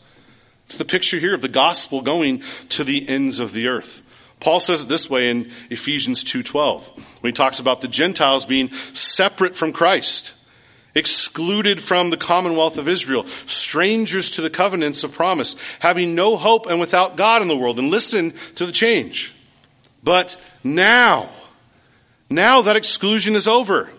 It's 0.67 0.77
the 0.77 0.85
picture 0.85 1.19
here 1.19 1.35
of 1.35 1.43
the 1.43 1.49
gospel 1.49 2.03
going 2.03 2.43
to 2.71 2.85
the 2.85 3.09
ends 3.09 3.39
of 3.39 3.53
the 3.53 3.69
earth. 3.69 4.03
Paul 4.41 4.59
says 4.59 4.83
it 4.83 4.89
this 4.89 5.09
way 5.09 5.31
in 5.31 5.51
Ephesians 5.71 6.25
2:12 6.25 6.91
when 7.21 7.31
he 7.31 7.33
talks 7.33 7.61
about 7.61 7.81
the 7.81 7.89
Gentiles 7.89 8.47
being 8.47 8.73
separate 8.93 9.55
from 9.55 9.73
Christ, 9.73 10.33
excluded 10.95 11.81
from 11.81 12.11
the 12.11 12.17
commonwealth 12.17 12.79
of 12.79 12.89
Israel, 12.89 13.27
strangers 13.47 14.31
to 14.33 14.43
the 14.43 14.51
covenants 14.51 15.05
of 15.05 15.13
promise, 15.13 15.57
having 15.81 16.15
no 16.15 16.37
hope 16.37 16.67
and 16.67 16.81
without 16.81 17.17
God 17.17 17.43
in 17.43 17.49
the 17.49 17.57
world. 17.57 17.79
And 17.79 17.91
listen 17.91 18.33
to 18.57 18.67
the 18.67 18.73
change. 18.73 19.35
But 20.05 20.37
now, 20.65 21.31
now 22.29 22.63
that 22.63 22.77
exclusion 22.77 23.35
is 23.35 23.49
over. 23.49 23.91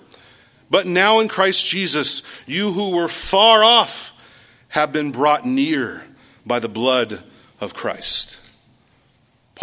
But 0.70 0.88
now 0.88 1.20
in 1.20 1.28
Christ 1.28 1.68
Jesus, 1.68 2.24
you 2.48 2.72
who 2.72 2.96
were 2.96 3.08
far 3.08 3.64
off 3.64 4.12
have 4.70 4.92
been 4.92 5.12
brought 5.12 5.46
near 5.46 6.04
by 6.46 6.60
the 6.60 6.70
blood 6.70 7.24
of 7.62 7.74
Christ. 7.74 8.40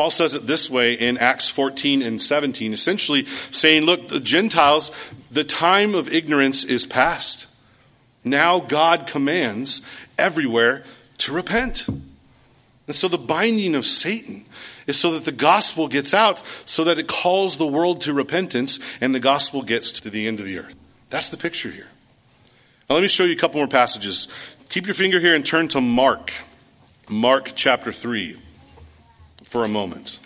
Paul 0.00 0.10
says 0.10 0.34
it 0.34 0.46
this 0.46 0.70
way 0.70 0.94
in 0.94 1.18
Acts 1.18 1.50
14 1.50 2.00
and 2.00 2.22
17, 2.22 2.72
essentially 2.72 3.26
saying, 3.50 3.82
Look, 3.82 4.08
the 4.08 4.18
Gentiles, 4.18 4.92
the 5.30 5.44
time 5.44 5.94
of 5.94 6.10
ignorance 6.10 6.64
is 6.64 6.86
past. 6.86 7.46
Now 8.24 8.60
God 8.60 9.06
commands 9.06 9.82
everywhere 10.16 10.84
to 11.18 11.34
repent. 11.34 11.86
And 11.86 12.96
so 12.96 13.08
the 13.08 13.18
binding 13.18 13.74
of 13.74 13.84
Satan 13.84 14.46
is 14.86 14.98
so 14.98 15.12
that 15.12 15.26
the 15.26 15.32
gospel 15.32 15.86
gets 15.86 16.14
out, 16.14 16.42
so 16.64 16.84
that 16.84 16.98
it 16.98 17.06
calls 17.06 17.58
the 17.58 17.66
world 17.66 18.00
to 18.00 18.14
repentance 18.14 18.78
and 19.02 19.14
the 19.14 19.20
gospel 19.20 19.60
gets 19.60 19.92
to 20.00 20.08
the 20.08 20.26
end 20.26 20.40
of 20.40 20.46
the 20.46 20.60
earth. 20.60 20.76
That's 21.10 21.28
the 21.28 21.36
picture 21.36 21.70
here. 21.70 21.88
Now, 22.88 22.94
let 22.94 23.02
me 23.02 23.08
show 23.08 23.24
you 23.24 23.34
a 23.34 23.38
couple 23.38 23.60
more 23.60 23.68
passages. 23.68 24.28
Keep 24.70 24.86
your 24.86 24.94
finger 24.94 25.20
here 25.20 25.34
and 25.34 25.44
turn 25.44 25.68
to 25.68 25.80
Mark, 25.82 26.32
Mark 27.06 27.52
chapter 27.54 27.92
3, 27.92 28.38
for 29.50 29.64
a 29.64 29.68
moment. 29.68 30.20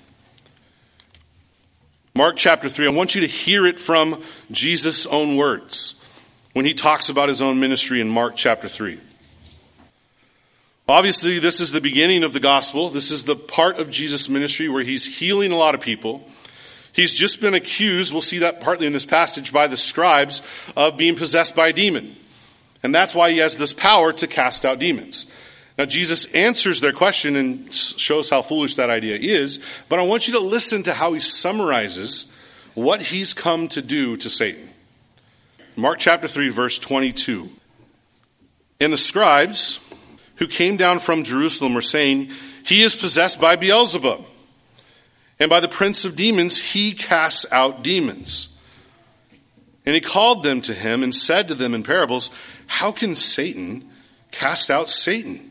Mark 2.15 2.37
chapter 2.37 2.69
3, 2.69 2.87
I 2.87 2.91
want 2.91 3.15
you 3.15 3.23
to 3.23 3.27
hear 3.27 3.67
it 3.67 3.81
from 3.81 4.23
Jesus' 4.51 5.07
own 5.07 5.37
words 5.37 6.05
when 6.53 6.67
he 6.67 6.75
talks 6.75 7.09
about 7.09 7.31
his 7.31 7.41
own 7.41 7.59
ministry 7.59 8.03
in 8.03 8.09
Mark 8.09 8.37
chapter 8.37 8.69
3. 8.69 9.01
Obviously, 10.87 11.39
this 11.39 11.59
is 11.59 11.73
the 11.73 11.81
beginning 11.81 12.23
of 12.23 12.35
the 12.35 12.39
gospel. 12.39 12.91
This 12.91 13.11
is 13.11 13.25
the 13.25 13.35
part 13.35 13.79
of 13.79 13.91
Jesus' 13.91 14.29
ministry 14.29 14.69
where 14.69 14.83
he's 14.83 15.19
healing 15.19 15.53
a 15.53 15.57
lot 15.57 15.75
of 15.75 15.81
people. 15.81 16.29
He's 16.93 17.19
just 17.19 17.41
been 17.41 17.55
accused, 17.55 18.13
we'll 18.13 18.21
see 18.21 18.41
that 18.41 18.61
partly 18.61 18.87
in 18.87 18.93
this 18.93 19.07
passage, 19.07 19.55
by 19.55 19.69
the 19.69 19.79
scribes 19.79 20.43
of 20.77 20.99
being 20.99 21.17
possessed 21.17 21.57
by 21.57 21.69
a 21.69 21.73
demon. 21.73 22.15
And 22.83 22.95
that's 22.95 23.15
why 23.15 23.31
he 23.31 23.39
has 23.39 23.57
this 23.57 23.73
power 23.73 24.13
to 24.13 24.27
cast 24.27 24.67
out 24.67 24.79
demons. 24.79 25.27
Now, 25.77 25.85
Jesus 25.87 26.27
answers 26.27 26.81
their 26.81 26.93
question 26.93 27.35
and 27.35 27.73
shows 27.73 28.31
how 28.31 28.43
foolish 28.43 28.77
that 28.77 28.91
idea 28.91 29.17
is, 29.17 29.59
but 29.89 29.99
I 29.99 30.03
want 30.03 30.29
you 30.29 30.35
to 30.35 30.41
listen 30.41 30.85
to 30.85 30.95
how 30.95 31.15
he 31.15 31.21
summarizes 31.21 32.33
what 32.75 33.03
he's 33.03 33.35
come 33.35 33.67
to 33.69 33.83
do 33.83 34.17
to 34.19 34.31
Satan. 34.31 34.69
Mark 35.75 35.99
chapter 35.99 36.29
3, 36.29 36.51
verse 36.51 36.79
22. 36.79 37.51
And 38.81 38.93
the 38.93 38.99
scribes, 38.99 39.81
who 40.37 40.47
came 40.47 40.77
down 40.77 40.99
from 40.99 41.25
Jerusalem 41.25 41.75
were 41.75 41.83
saying, 41.83 42.31
He 42.65 42.83
is 42.83 42.97
possessed 42.97 43.41
by 43.41 43.57
Beelzebub, 43.57 44.25
and 45.39 45.51
by 45.51 45.61
the 45.61 45.69
prince 45.69 46.05
of 46.05 46.17
demons 46.17 46.61
he 46.61 46.93
casts 46.93 47.47
out 47.53 47.83
demons. 47.83 48.57
And 49.87 49.95
he 49.95 50.01
called 50.01 50.43
them 50.43 50.61
to 50.63 50.75
him 50.75 51.03
and 51.03 51.15
said 51.15 51.49
to 51.49 51.55
them 51.55 51.75
in 51.75 51.83
parables, 51.83 52.31
How 52.67 52.91
can 52.91 53.15
Satan 53.15 53.89
cast 54.31 54.71
out 54.71 54.89
Satan? 54.89 55.51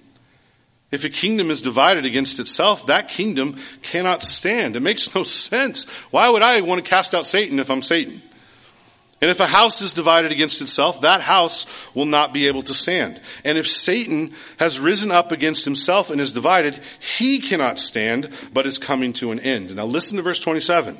If 0.94 1.04
a 1.04 1.10
kingdom 1.10 1.50
is 1.50 1.60
divided 1.60 2.06
against 2.06 2.40
itself, 2.40 2.86
that 2.86 3.10
kingdom 3.10 3.58
cannot 3.82 4.22
stand. 4.22 4.76
It 4.76 4.82
makes 4.82 5.16
no 5.16 5.24
sense. 5.24 5.90
Why 6.12 6.30
would 6.30 6.44
I 6.44 6.62
want 6.62 6.84
to 6.84 6.88
cast 6.88 7.16
out 7.16 7.26
Satan 7.26 7.58
if 7.58 7.72
I'm 7.72 7.82
Satan? 7.82 8.22
And 9.20 9.32
if 9.32 9.40
a 9.40 9.48
house 9.48 9.82
is 9.82 9.94
divided 9.94 10.32
against 10.32 10.62
itself, 10.62 11.02
that 11.02 11.22
house 11.22 11.66
will 11.96 12.06
not 12.06 12.32
be 12.32 12.46
able 12.46 12.62
to 12.62 12.76
stand. 12.76 13.20
And 13.44 13.58
if 13.58 13.68
Satan 13.68 14.34
has 14.58 14.80
risen 14.80 15.10
up 15.10 15.32
against 15.32 15.66
himself 15.66 16.12
and 16.12 16.22
is 16.22 16.32
divided, 16.32 16.80
he 17.00 17.40
cannot 17.40 17.80
stand, 17.80 18.30
but 18.54 18.68
is 18.68 18.78
coming 18.78 19.14
to 19.14 19.32
an 19.32 19.40
end. 19.40 19.76
Now 19.76 19.86
listen 19.86 20.18
to 20.18 20.24
verse 20.24 20.42
27. 20.42 20.96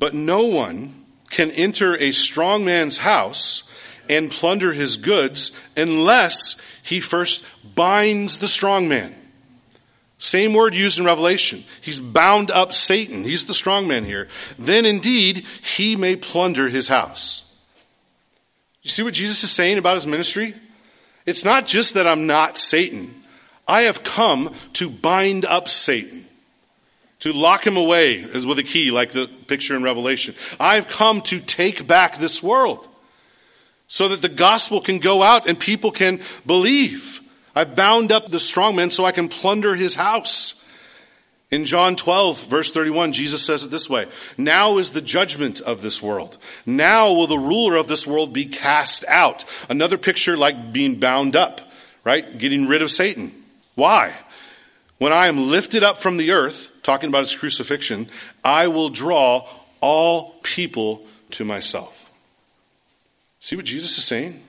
But 0.00 0.14
no 0.14 0.46
one 0.46 1.04
can 1.30 1.52
enter 1.52 1.96
a 1.96 2.10
strong 2.10 2.64
man's 2.64 2.96
house 2.96 3.67
and 4.08 4.30
plunder 4.30 4.72
his 4.72 4.96
goods 4.96 5.52
unless 5.76 6.60
he 6.82 7.00
first 7.00 7.44
binds 7.74 8.38
the 8.38 8.48
strong 8.48 8.88
man. 8.88 9.14
Same 10.18 10.52
word 10.52 10.74
used 10.74 10.98
in 10.98 11.04
Revelation. 11.04 11.62
He's 11.80 12.00
bound 12.00 12.50
up 12.50 12.72
Satan. 12.72 13.22
He's 13.22 13.44
the 13.44 13.54
strong 13.54 13.86
man 13.86 14.04
here. 14.04 14.26
Then 14.58 14.84
indeed, 14.84 15.44
he 15.62 15.94
may 15.94 16.16
plunder 16.16 16.68
his 16.68 16.88
house. 16.88 17.44
You 18.82 18.90
see 18.90 19.02
what 19.02 19.14
Jesus 19.14 19.44
is 19.44 19.52
saying 19.52 19.78
about 19.78 19.94
his 19.94 20.06
ministry? 20.06 20.54
It's 21.24 21.44
not 21.44 21.66
just 21.66 21.94
that 21.94 22.06
I'm 22.06 22.26
not 22.26 22.58
Satan. 22.58 23.14
I 23.68 23.82
have 23.82 24.02
come 24.02 24.52
to 24.72 24.88
bind 24.88 25.44
up 25.44 25.68
Satan, 25.68 26.26
to 27.20 27.32
lock 27.32 27.66
him 27.66 27.76
away 27.76 28.24
with 28.24 28.58
a 28.58 28.62
key, 28.62 28.90
like 28.90 29.10
the 29.10 29.28
picture 29.46 29.76
in 29.76 29.82
Revelation. 29.82 30.34
I've 30.58 30.88
come 30.88 31.20
to 31.22 31.38
take 31.38 31.86
back 31.86 32.16
this 32.16 32.42
world 32.42 32.88
so 33.88 34.08
that 34.08 34.22
the 34.22 34.28
gospel 34.28 34.80
can 34.80 34.98
go 35.00 35.22
out 35.22 35.48
and 35.48 35.58
people 35.58 35.90
can 35.90 36.20
believe. 36.46 37.20
I've 37.56 37.74
bound 37.74 38.12
up 38.12 38.26
the 38.28 38.38
strong 38.38 38.76
man 38.76 38.90
so 38.90 39.04
I 39.04 39.12
can 39.12 39.28
plunder 39.28 39.74
his 39.74 39.96
house. 39.96 40.54
In 41.50 41.64
John 41.64 41.96
12, 41.96 42.46
verse 42.46 42.70
31, 42.70 43.14
Jesus 43.14 43.42
says 43.42 43.64
it 43.64 43.70
this 43.70 43.88
way 43.88 44.06
Now 44.36 44.76
is 44.76 44.90
the 44.90 45.00
judgment 45.00 45.62
of 45.62 45.80
this 45.80 46.02
world. 46.02 46.36
Now 46.66 47.12
will 47.14 47.26
the 47.26 47.38
ruler 47.38 47.76
of 47.76 47.88
this 47.88 48.06
world 48.06 48.34
be 48.34 48.44
cast 48.44 49.04
out. 49.08 49.46
Another 49.70 49.96
picture 49.96 50.36
like 50.36 50.72
being 50.72 51.00
bound 51.00 51.34
up, 51.34 51.62
right? 52.04 52.38
Getting 52.38 52.68
rid 52.68 52.82
of 52.82 52.90
Satan. 52.90 53.32
Why? 53.74 54.14
When 54.98 55.12
I 55.12 55.28
am 55.28 55.48
lifted 55.48 55.82
up 55.82 55.98
from 55.98 56.16
the 56.16 56.32
earth, 56.32 56.70
talking 56.82 57.08
about 57.08 57.22
his 57.22 57.34
crucifixion, 57.34 58.08
I 58.44 58.66
will 58.66 58.90
draw 58.90 59.48
all 59.80 60.34
people 60.42 61.06
to 61.30 61.44
myself. 61.44 62.07
See 63.40 63.56
what 63.56 63.64
Jesus 63.64 63.96
is 63.98 64.04
saying? 64.04 64.42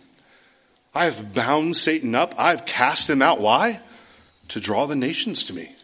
I 0.93 1.05
have 1.05 1.33
bound 1.33 1.75
Satan 1.75 2.15
up. 2.15 2.33
I've 2.37 2.65
cast 2.65 3.09
him 3.09 3.21
out. 3.21 3.39
Why? 3.39 3.79
To 4.49 4.59
draw 4.59 4.85
the 4.85 4.95
nations 4.95 5.43
to 5.45 5.53
me 5.53 5.75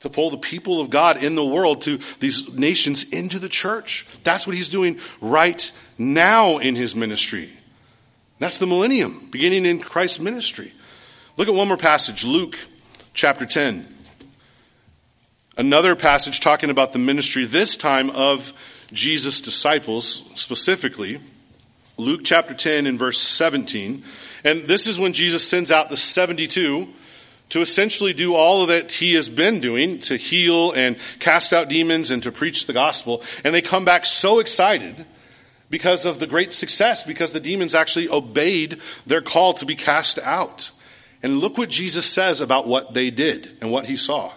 to 0.00 0.10
pull 0.10 0.30
the 0.30 0.38
people 0.38 0.80
of 0.80 0.90
God 0.90 1.22
in 1.22 1.34
the 1.34 1.44
world 1.44 1.82
to 1.82 1.98
these 2.20 2.54
nations 2.54 3.02
into 3.04 3.38
the 3.38 3.48
church. 3.48 4.06
That's 4.24 4.46
what 4.46 4.54
he's 4.54 4.68
doing 4.68 5.00
right 5.20 5.70
now 5.98 6.58
in 6.58 6.76
his 6.76 6.94
ministry. 6.94 7.50
That's 8.38 8.58
the 8.58 8.66
millennium, 8.66 9.28
beginning 9.30 9.64
in 9.64 9.80
Christ's 9.80 10.20
ministry. 10.20 10.72
Look 11.36 11.48
at 11.48 11.54
one 11.54 11.68
more 11.68 11.76
passage, 11.76 12.24
Luke 12.24 12.58
chapter 13.14 13.46
10. 13.46 13.94
Another 15.56 15.96
passage 15.96 16.40
talking 16.40 16.68
about 16.68 16.92
the 16.92 16.98
ministry, 16.98 17.46
this 17.46 17.76
time 17.76 18.10
of 18.10 18.52
Jesus' 18.92 19.40
disciples 19.40 20.30
specifically. 20.38 21.20
Luke 21.98 22.20
chapter 22.24 22.54
10 22.54 22.86
and 22.86 22.98
verse 22.98 23.18
17. 23.18 24.04
And 24.44 24.62
this 24.64 24.86
is 24.86 24.98
when 24.98 25.12
Jesus 25.12 25.46
sends 25.48 25.70
out 25.72 25.88
the 25.88 25.96
72 25.96 26.88
to 27.48 27.60
essentially 27.60 28.12
do 28.12 28.34
all 28.34 28.66
that 28.66 28.92
he 28.92 29.14
has 29.14 29.28
been 29.28 29.60
doing 29.60 30.00
to 30.00 30.16
heal 30.16 30.72
and 30.72 30.96
cast 31.20 31.52
out 31.52 31.68
demons 31.68 32.10
and 32.10 32.22
to 32.24 32.32
preach 32.32 32.66
the 32.66 32.72
gospel. 32.72 33.22
And 33.44 33.54
they 33.54 33.62
come 33.62 33.84
back 33.84 34.04
so 34.04 34.40
excited 34.40 35.06
because 35.70 36.04
of 36.06 36.18
the 36.18 36.26
great 36.26 36.52
success, 36.52 37.02
because 37.02 37.32
the 37.32 37.40
demons 37.40 37.74
actually 37.74 38.08
obeyed 38.08 38.80
their 39.06 39.22
call 39.22 39.54
to 39.54 39.64
be 39.64 39.74
cast 39.74 40.18
out. 40.18 40.70
And 41.22 41.38
look 41.38 41.56
what 41.56 41.70
Jesus 41.70 42.06
says 42.06 42.40
about 42.40 42.66
what 42.66 42.94
they 42.94 43.10
did 43.10 43.56
and 43.60 43.70
what 43.70 43.86
he 43.86 43.96
saw. 43.96 44.32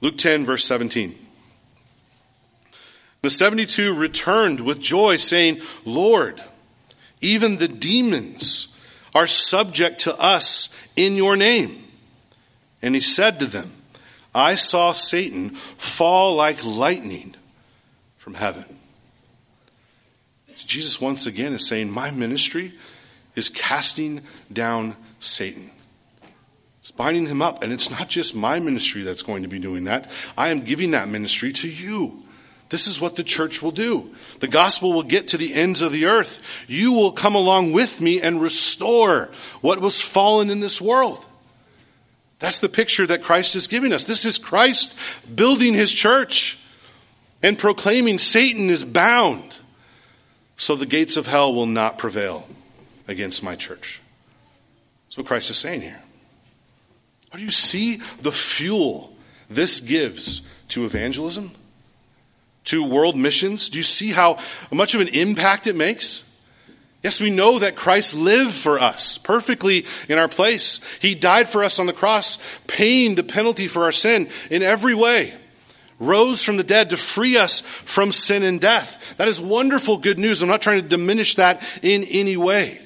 Luke 0.00 0.18
10, 0.18 0.44
verse 0.44 0.64
17. 0.64 1.16
The 3.22 3.30
72 3.30 3.94
returned 3.94 4.60
with 4.60 4.78
joy, 4.78 5.16
saying, 5.16 5.60
Lord, 5.84 6.40
even 7.20 7.56
the 7.56 7.68
demons 7.68 8.76
are 9.14 9.26
subject 9.26 10.00
to 10.00 10.18
us 10.20 10.68
in 10.96 11.16
your 11.16 11.36
name. 11.36 11.84
And 12.82 12.94
he 12.94 13.00
said 13.00 13.40
to 13.40 13.46
them, 13.46 13.72
I 14.34 14.54
saw 14.54 14.92
Satan 14.92 15.50
fall 15.50 16.34
like 16.36 16.64
lightning 16.64 17.34
from 18.16 18.34
heaven. 18.34 18.64
So 20.54 20.66
Jesus 20.66 21.00
once 21.00 21.26
again 21.26 21.52
is 21.52 21.66
saying, 21.66 21.90
My 21.90 22.10
ministry 22.10 22.72
is 23.34 23.48
casting 23.48 24.22
down 24.52 24.96
Satan. 25.18 25.70
It's 26.80 26.90
binding 26.90 27.26
him 27.26 27.42
up. 27.42 27.62
And 27.62 27.72
it's 27.72 27.90
not 27.90 28.08
just 28.08 28.34
my 28.34 28.60
ministry 28.60 29.02
that's 29.02 29.22
going 29.22 29.42
to 29.42 29.48
be 29.48 29.58
doing 29.58 29.84
that. 29.84 30.10
I 30.36 30.48
am 30.48 30.60
giving 30.60 30.92
that 30.92 31.08
ministry 31.08 31.52
to 31.54 31.68
you. 31.68 32.24
This 32.68 32.86
is 32.86 33.00
what 33.00 33.16
the 33.16 33.24
church 33.24 33.62
will 33.62 33.70
do. 33.70 34.14
The 34.40 34.48
gospel 34.48 34.92
will 34.92 35.02
get 35.02 35.28
to 35.28 35.38
the 35.38 35.54
ends 35.54 35.80
of 35.80 35.92
the 35.92 36.04
earth. 36.06 36.64
You 36.66 36.92
will 36.92 37.12
come 37.12 37.34
along 37.34 37.72
with 37.72 38.00
me 38.00 38.20
and 38.20 38.42
restore 38.42 39.30
what 39.60 39.80
was 39.80 40.00
fallen 40.00 40.50
in 40.50 40.60
this 40.60 40.80
world. 40.80 41.24
That's 42.40 42.58
the 42.58 42.68
picture 42.68 43.06
that 43.06 43.22
Christ 43.22 43.56
is 43.56 43.66
giving 43.66 43.92
us. 43.92 44.04
This 44.04 44.24
is 44.24 44.38
Christ 44.38 44.96
building 45.34 45.74
his 45.74 45.92
church 45.92 46.58
and 47.42 47.58
proclaiming 47.58 48.18
Satan 48.18 48.68
is 48.68 48.84
bound 48.84 49.56
so 50.56 50.76
the 50.76 50.86
gates 50.86 51.16
of 51.16 51.26
hell 51.26 51.54
will 51.54 51.66
not 51.66 51.98
prevail 51.98 52.46
against 53.06 53.42
my 53.42 53.56
church. 53.56 54.02
That's 55.06 55.16
what 55.16 55.26
Christ 55.26 55.50
is 55.50 55.56
saying 55.56 55.80
here. 55.80 56.00
Do 57.32 57.40
you 57.40 57.50
see 57.50 57.96
the 58.20 58.32
fuel 58.32 59.12
this 59.48 59.80
gives 59.80 60.42
to 60.68 60.84
evangelism? 60.84 61.52
To 62.68 62.84
world 62.84 63.16
missions? 63.16 63.68
Do 63.68 63.78
you 63.78 63.82
see 63.82 64.10
how 64.10 64.38
much 64.70 64.94
of 64.94 65.00
an 65.00 65.08
impact 65.08 65.66
it 65.66 65.74
makes? 65.74 66.24
Yes, 67.02 67.20
we 67.20 67.30
know 67.30 67.60
that 67.60 67.76
Christ 67.76 68.14
lived 68.14 68.52
for 68.52 68.78
us 68.78 69.16
perfectly 69.16 69.86
in 70.06 70.18
our 70.18 70.28
place. 70.28 70.80
He 71.00 71.14
died 71.14 71.48
for 71.48 71.64
us 71.64 71.78
on 71.78 71.86
the 71.86 71.94
cross, 71.94 72.36
paying 72.66 73.14
the 73.14 73.22
penalty 73.22 73.68
for 73.68 73.84
our 73.84 73.92
sin 73.92 74.28
in 74.50 74.62
every 74.62 74.94
way. 74.94 75.32
Rose 75.98 76.42
from 76.44 76.58
the 76.58 76.62
dead 76.62 76.90
to 76.90 76.98
free 76.98 77.38
us 77.38 77.60
from 77.60 78.12
sin 78.12 78.42
and 78.42 78.60
death. 78.60 79.14
That 79.16 79.28
is 79.28 79.40
wonderful 79.40 79.96
good 79.96 80.18
news. 80.18 80.42
I'm 80.42 80.48
not 80.48 80.60
trying 80.60 80.82
to 80.82 80.88
diminish 80.88 81.36
that 81.36 81.62
in 81.82 82.04
any 82.04 82.36
way. 82.36 82.80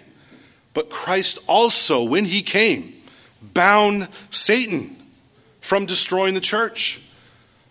But 0.74 0.90
Christ 0.90 1.38
also, 1.48 2.04
when 2.04 2.24
he 2.24 2.42
came, 2.42 2.94
bound 3.42 4.08
Satan 4.30 4.96
from 5.60 5.86
destroying 5.86 6.34
the 6.34 6.40
church 6.40 7.00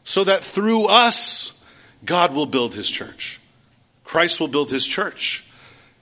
so 0.04 0.26
that 0.26 0.44
through 0.44 0.88
us, 0.88 1.61
God 2.04 2.34
will 2.34 2.46
build 2.46 2.74
his 2.74 2.90
church. 2.90 3.40
Christ 4.04 4.40
will 4.40 4.48
build 4.48 4.72
his 4.72 4.86
church. 4.86 5.46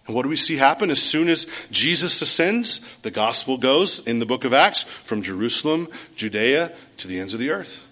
And 0.07 0.15
what 0.15 0.23
do 0.23 0.29
we 0.29 0.35
see 0.35 0.55
happen? 0.55 0.89
As 0.89 1.01
soon 1.01 1.29
as 1.29 1.45
Jesus 1.69 2.21
ascends, 2.21 2.79
the 3.03 3.12
gospel 3.12 3.57
goes 3.57 3.99
in 4.07 4.17
the 4.17 4.25
book 4.25 4.43
of 4.43 4.53
Acts 4.53 4.83
from 4.83 5.21
Jerusalem, 5.21 5.88
Judea, 6.15 6.73
to 6.97 7.07
the 7.07 7.19
ends 7.19 7.33
of 7.33 7.39
the 7.39 7.51
earth. 7.51 7.85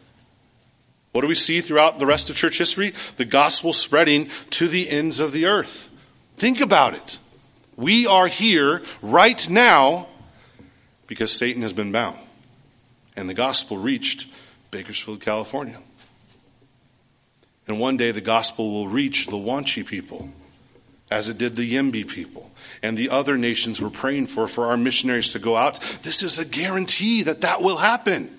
What 1.11 1.21
do 1.21 1.27
we 1.27 1.35
see 1.35 1.61
throughout 1.61 1.99
the 1.99 2.05
rest 2.05 2.29
of 2.29 2.35
church 2.35 2.57
history? 2.57 2.93
The 3.17 3.25
gospel 3.25 3.73
spreading 3.73 4.29
to 4.51 4.67
the 4.67 4.89
ends 4.89 5.19
of 5.19 5.31
the 5.31 5.45
earth. 5.45 5.89
Think 6.37 6.61
about 6.61 6.95
it. 6.95 7.19
We 7.75 8.07
are 8.07 8.27
here 8.27 8.81
right 9.01 9.49
now 9.49 10.07
because 11.05 11.31
Satan 11.31 11.61
has 11.61 11.73
been 11.73 11.91
bound. 11.91 12.17
And 13.15 13.29
the 13.29 13.33
gospel 13.33 13.77
reached 13.77 14.27
Bakersfield, 14.71 15.21
California. 15.21 15.79
And 17.67 17.79
one 17.79 17.97
day 17.97 18.11
the 18.11 18.21
gospel 18.21 18.71
will 18.71 18.87
reach 18.87 19.27
the 19.27 19.33
Wanchi 19.33 19.85
people 19.85 20.29
as 21.09 21.29
it 21.29 21.37
did 21.37 21.55
the 21.55 21.73
Yembi 21.73 22.07
people 22.07 22.51
and 22.81 22.97
the 22.97 23.09
other 23.09 23.37
nations 23.37 23.81
we're 23.81 23.89
praying 23.89 24.27
for, 24.27 24.47
for 24.47 24.67
our 24.67 24.77
missionaries 24.77 25.29
to 25.29 25.39
go 25.39 25.55
out. 25.55 25.79
This 26.03 26.23
is 26.23 26.37
a 26.37 26.45
guarantee 26.45 27.23
that 27.23 27.41
that 27.41 27.61
will 27.61 27.77
happen. 27.77 28.33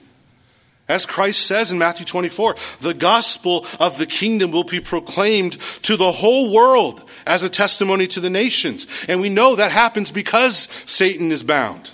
As 0.88 1.04
Christ 1.04 1.46
says 1.46 1.70
in 1.70 1.76
Matthew 1.76 2.06
24, 2.06 2.56
the 2.80 2.94
gospel 2.94 3.66
of 3.78 3.98
the 3.98 4.06
kingdom 4.06 4.52
will 4.52 4.64
be 4.64 4.80
proclaimed 4.80 5.58
to 5.82 5.98
the 5.98 6.12
whole 6.12 6.52
world 6.52 7.04
as 7.26 7.42
a 7.42 7.50
testimony 7.50 8.06
to 8.08 8.20
the 8.20 8.30
nations. 8.30 8.86
And 9.06 9.20
we 9.20 9.28
know 9.28 9.56
that 9.56 9.70
happens 9.70 10.10
because 10.10 10.68
Satan 10.86 11.30
is 11.30 11.42
bound. 11.42 11.90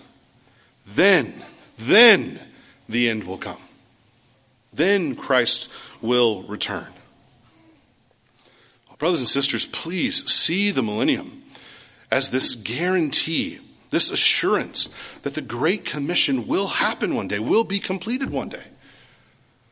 Then, 0.86 1.42
then 1.76 2.38
the 2.88 3.08
end 3.08 3.24
will 3.24 3.38
come. 3.38 3.58
Then 4.72 5.16
Christ 5.16 5.72
will 6.00 6.42
return. 6.44 6.86
Brothers 8.98 9.20
and 9.20 9.28
sisters, 9.28 9.66
please 9.66 10.30
see 10.30 10.70
the 10.70 10.82
millennium 10.82 11.42
as 12.10 12.30
this 12.30 12.54
guarantee, 12.54 13.58
this 13.90 14.10
assurance 14.10 14.88
that 15.22 15.34
the 15.34 15.40
Great 15.40 15.84
Commission 15.84 16.46
will 16.46 16.68
happen 16.68 17.14
one 17.14 17.28
day, 17.28 17.38
will 17.38 17.64
be 17.64 17.80
completed 17.80 18.30
one 18.30 18.48
day. 18.48 18.62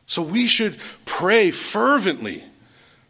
So 0.05 0.21
we 0.21 0.47
should 0.47 0.77
pray 1.05 1.51
fervently 1.51 2.43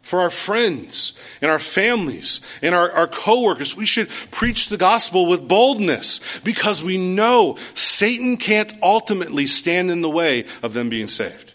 for 0.02 0.20
our 0.20 0.30
friends 0.30 1.18
and 1.40 1.50
our 1.50 1.58
families 1.58 2.40
and 2.62 2.74
our, 2.74 2.90
our 2.92 3.08
coworkers. 3.08 3.74
We 3.74 3.86
should 3.86 4.08
preach 4.30 4.68
the 4.68 4.76
gospel 4.76 5.26
with 5.26 5.48
boldness 5.48 6.20
because 6.40 6.84
we 6.84 6.98
know 6.98 7.56
Satan 7.72 8.36
can't 8.36 8.72
ultimately 8.82 9.46
stand 9.46 9.90
in 9.90 10.02
the 10.02 10.10
way 10.10 10.44
of 10.62 10.74
them 10.74 10.90
being 10.90 11.08
saved. 11.08 11.53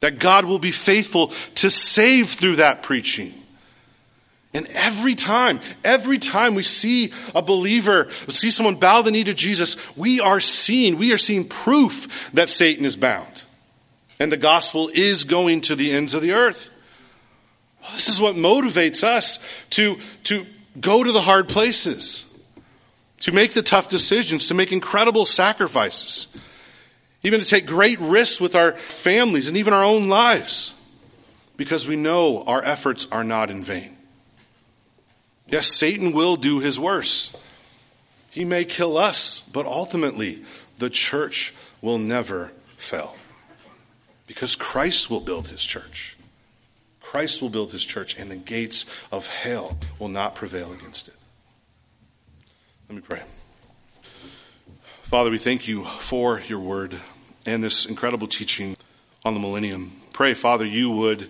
That 0.00 0.18
God 0.18 0.44
will 0.44 0.58
be 0.58 0.70
faithful 0.70 1.28
to 1.56 1.70
save 1.70 2.30
through 2.30 2.56
that 2.56 2.82
preaching. 2.82 3.34
And 4.54 4.66
every 4.68 5.14
time, 5.14 5.60
every 5.84 6.18
time 6.18 6.54
we 6.54 6.62
see 6.62 7.12
a 7.34 7.42
believer, 7.42 8.08
we 8.26 8.32
see 8.32 8.50
someone 8.50 8.76
bow 8.76 9.02
the 9.02 9.10
knee 9.10 9.24
to 9.24 9.34
Jesus, 9.34 9.76
we 9.96 10.20
are 10.20 10.40
seeing, 10.40 10.96
we 10.96 11.12
are 11.12 11.18
seeing 11.18 11.46
proof 11.46 12.30
that 12.32 12.48
Satan 12.48 12.84
is 12.84 12.96
bound. 12.96 13.44
And 14.18 14.32
the 14.32 14.38
gospel 14.38 14.90
is 14.92 15.24
going 15.24 15.60
to 15.62 15.76
the 15.76 15.92
ends 15.92 16.14
of 16.14 16.22
the 16.22 16.32
earth. 16.32 16.70
Well, 17.82 17.92
this 17.92 18.08
is 18.08 18.20
what 18.20 18.36
motivates 18.36 19.04
us 19.04 19.38
to, 19.70 19.98
to 20.24 20.46
go 20.80 21.04
to 21.04 21.12
the 21.12 21.20
hard 21.20 21.48
places, 21.48 22.24
to 23.20 23.32
make 23.32 23.52
the 23.52 23.62
tough 23.62 23.88
decisions, 23.88 24.48
to 24.48 24.54
make 24.54 24.72
incredible 24.72 25.26
sacrifices 25.26 26.36
even 27.28 27.40
to 27.40 27.46
take 27.46 27.66
great 27.66 28.00
risks 28.00 28.40
with 28.40 28.56
our 28.56 28.72
families 28.72 29.46
and 29.46 29.56
even 29.56 29.72
our 29.72 29.84
own 29.84 30.08
lives, 30.08 30.74
because 31.56 31.86
we 31.86 31.94
know 31.94 32.42
our 32.42 32.64
efforts 32.64 33.06
are 33.12 33.22
not 33.22 33.50
in 33.50 33.62
vain. 33.62 33.96
Yes, 35.46 35.68
Satan 35.68 36.12
will 36.12 36.36
do 36.36 36.58
his 36.58 36.80
worst. 36.80 37.36
He 38.30 38.44
may 38.44 38.64
kill 38.64 38.98
us, 38.98 39.40
but 39.40 39.66
ultimately, 39.66 40.44
the 40.78 40.90
church 40.90 41.54
will 41.80 41.98
never 41.98 42.50
fail. 42.76 43.14
Because 44.26 44.56
Christ 44.56 45.10
will 45.10 45.20
build 45.20 45.48
his 45.48 45.64
church. 45.64 46.16
Christ 47.00 47.40
will 47.40 47.48
build 47.48 47.72
his 47.72 47.84
church, 47.84 48.18
and 48.18 48.30
the 48.30 48.36
gates 48.36 48.84
of 49.10 49.26
hell 49.26 49.78
will 49.98 50.08
not 50.08 50.34
prevail 50.34 50.72
against 50.72 51.08
it. 51.08 51.14
Let 52.88 52.96
me 52.96 53.02
pray. 53.02 53.22
Father, 55.02 55.30
we 55.30 55.38
thank 55.38 55.66
you 55.66 55.84
for 55.84 56.40
your 56.40 56.60
word 56.60 57.00
and 57.48 57.64
this 57.64 57.86
incredible 57.86 58.26
teaching 58.26 58.76
on 59.24 59.34
the 59.34 59.40
millennium. 59.40 59.92
Pray, 60.12 60.34
Father, 60.34 60.66
you 60.66 60.90
would 60.90 61.28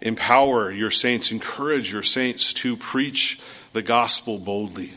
empower 0.00 0.70
your 0.70 0.90
saints, 0.90 1.30
encourage 1.30 1.92
your 1.92 2.02
saints 2.02 2.52
to 2.54 2.76
preach 2.76 3.40
the 3.72 3.82
gospel 3.82 4.38
boldly. 4.38 4.94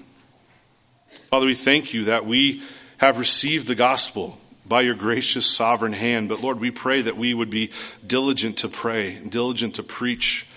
Father, 1.29 1.45
we 1.45 1.55
thank 1.55 1.93
you 1.93 2.05
that 2.05 2.25
we 2.25 2.61
have 2.97 3.17
received 3.17 3.67
the 3.67 3.75
gospel 3.75 4.37
by 4.65 4.81
your 4.81 4.95
gracious 4.95 5.45
sovereign 5.45 5.93
hand. 5.93 6.29
But 6.29 6.41
Lord, 6.41 6.59
we 6.59 6.71
pray 6.71 7.01
that 7.01 7.17
we 7.17 7.33
would 7.33 7.49
be 7.49 7.71
diligent 8.05 8.59
to 8.59 8.69
pray, 8.69 9.15
diligent 9.15 9.75
to 9.75 9.83
preach, 9.83 10.47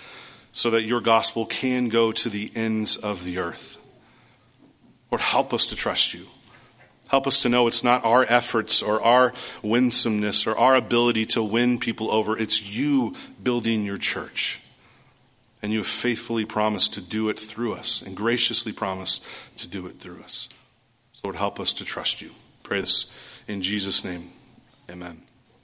so 0.52 0.70
that 0.70 0.82
your 0.82 1.00
gospel 1.00 1.46
can 1.46 1.88
go 1.88 2.12
to 2.12 2.28
the 2.28 2.50
ends 2.54 2.96
of 2.96 3.24
the 3.24 3.38
earth. 3.38 3.78
Lord, 5.10 5.20
help 5.20 5.52
us 5.52 5.66
to 5.66 5.76
trust 5.76 6.14
you. 6.14 6.26
Help 7.10 7.26
us 7.26 7.42
to 7.42 7.48
know 7.48 7.66
it's 7.66 7.82
not 7.82 8.04
our 8.04 8.24
efforts 8.28 8.84
or 8.84 9.02
our 9.02 9.32
winsomeness 9.62 10.46
or 10.46 10.56
our 10.56 10.76
ability 10.76 11.26
to 11.26 11.42
win 11.42 11.80
people 11.80 12.08
over. 12.12 12.38
It's 12.38 12.62
you 12.62 13.16
building 13.42 13.84
your 13.84 13.98
church. 13.98 14.60
And 15.60 15.72
you 15.72 15.78
have 15.78 15.88
faithfully 15.88 16.44
promised 16.44 16.94
to 16.94 17.00
do 17.00 17.28
it 17.28 17.36
through 17.36 17.74
us 17.74 18.00
and 18.00 18.16
graciously 18.16 18.72
promised 18.72 19.26
to 19.56 19.68
do 19.68 19.88
it 19.88 19.98
through 19.98 20.22
us. 20.22 20.48
So 21.12 21.22
Lord, 21.24 21.36
help 21.36 21.58
us 21.58 21.72
to 21.74 21.84
trust 21.84 22.22
you. 22.22 22.30
Pray 22.62 22.80
this 22.80 23.12
in 23.48 23.60
Jesus' 23.60 24.04
name. 24.04 24.30
Amen. 24.88 25.22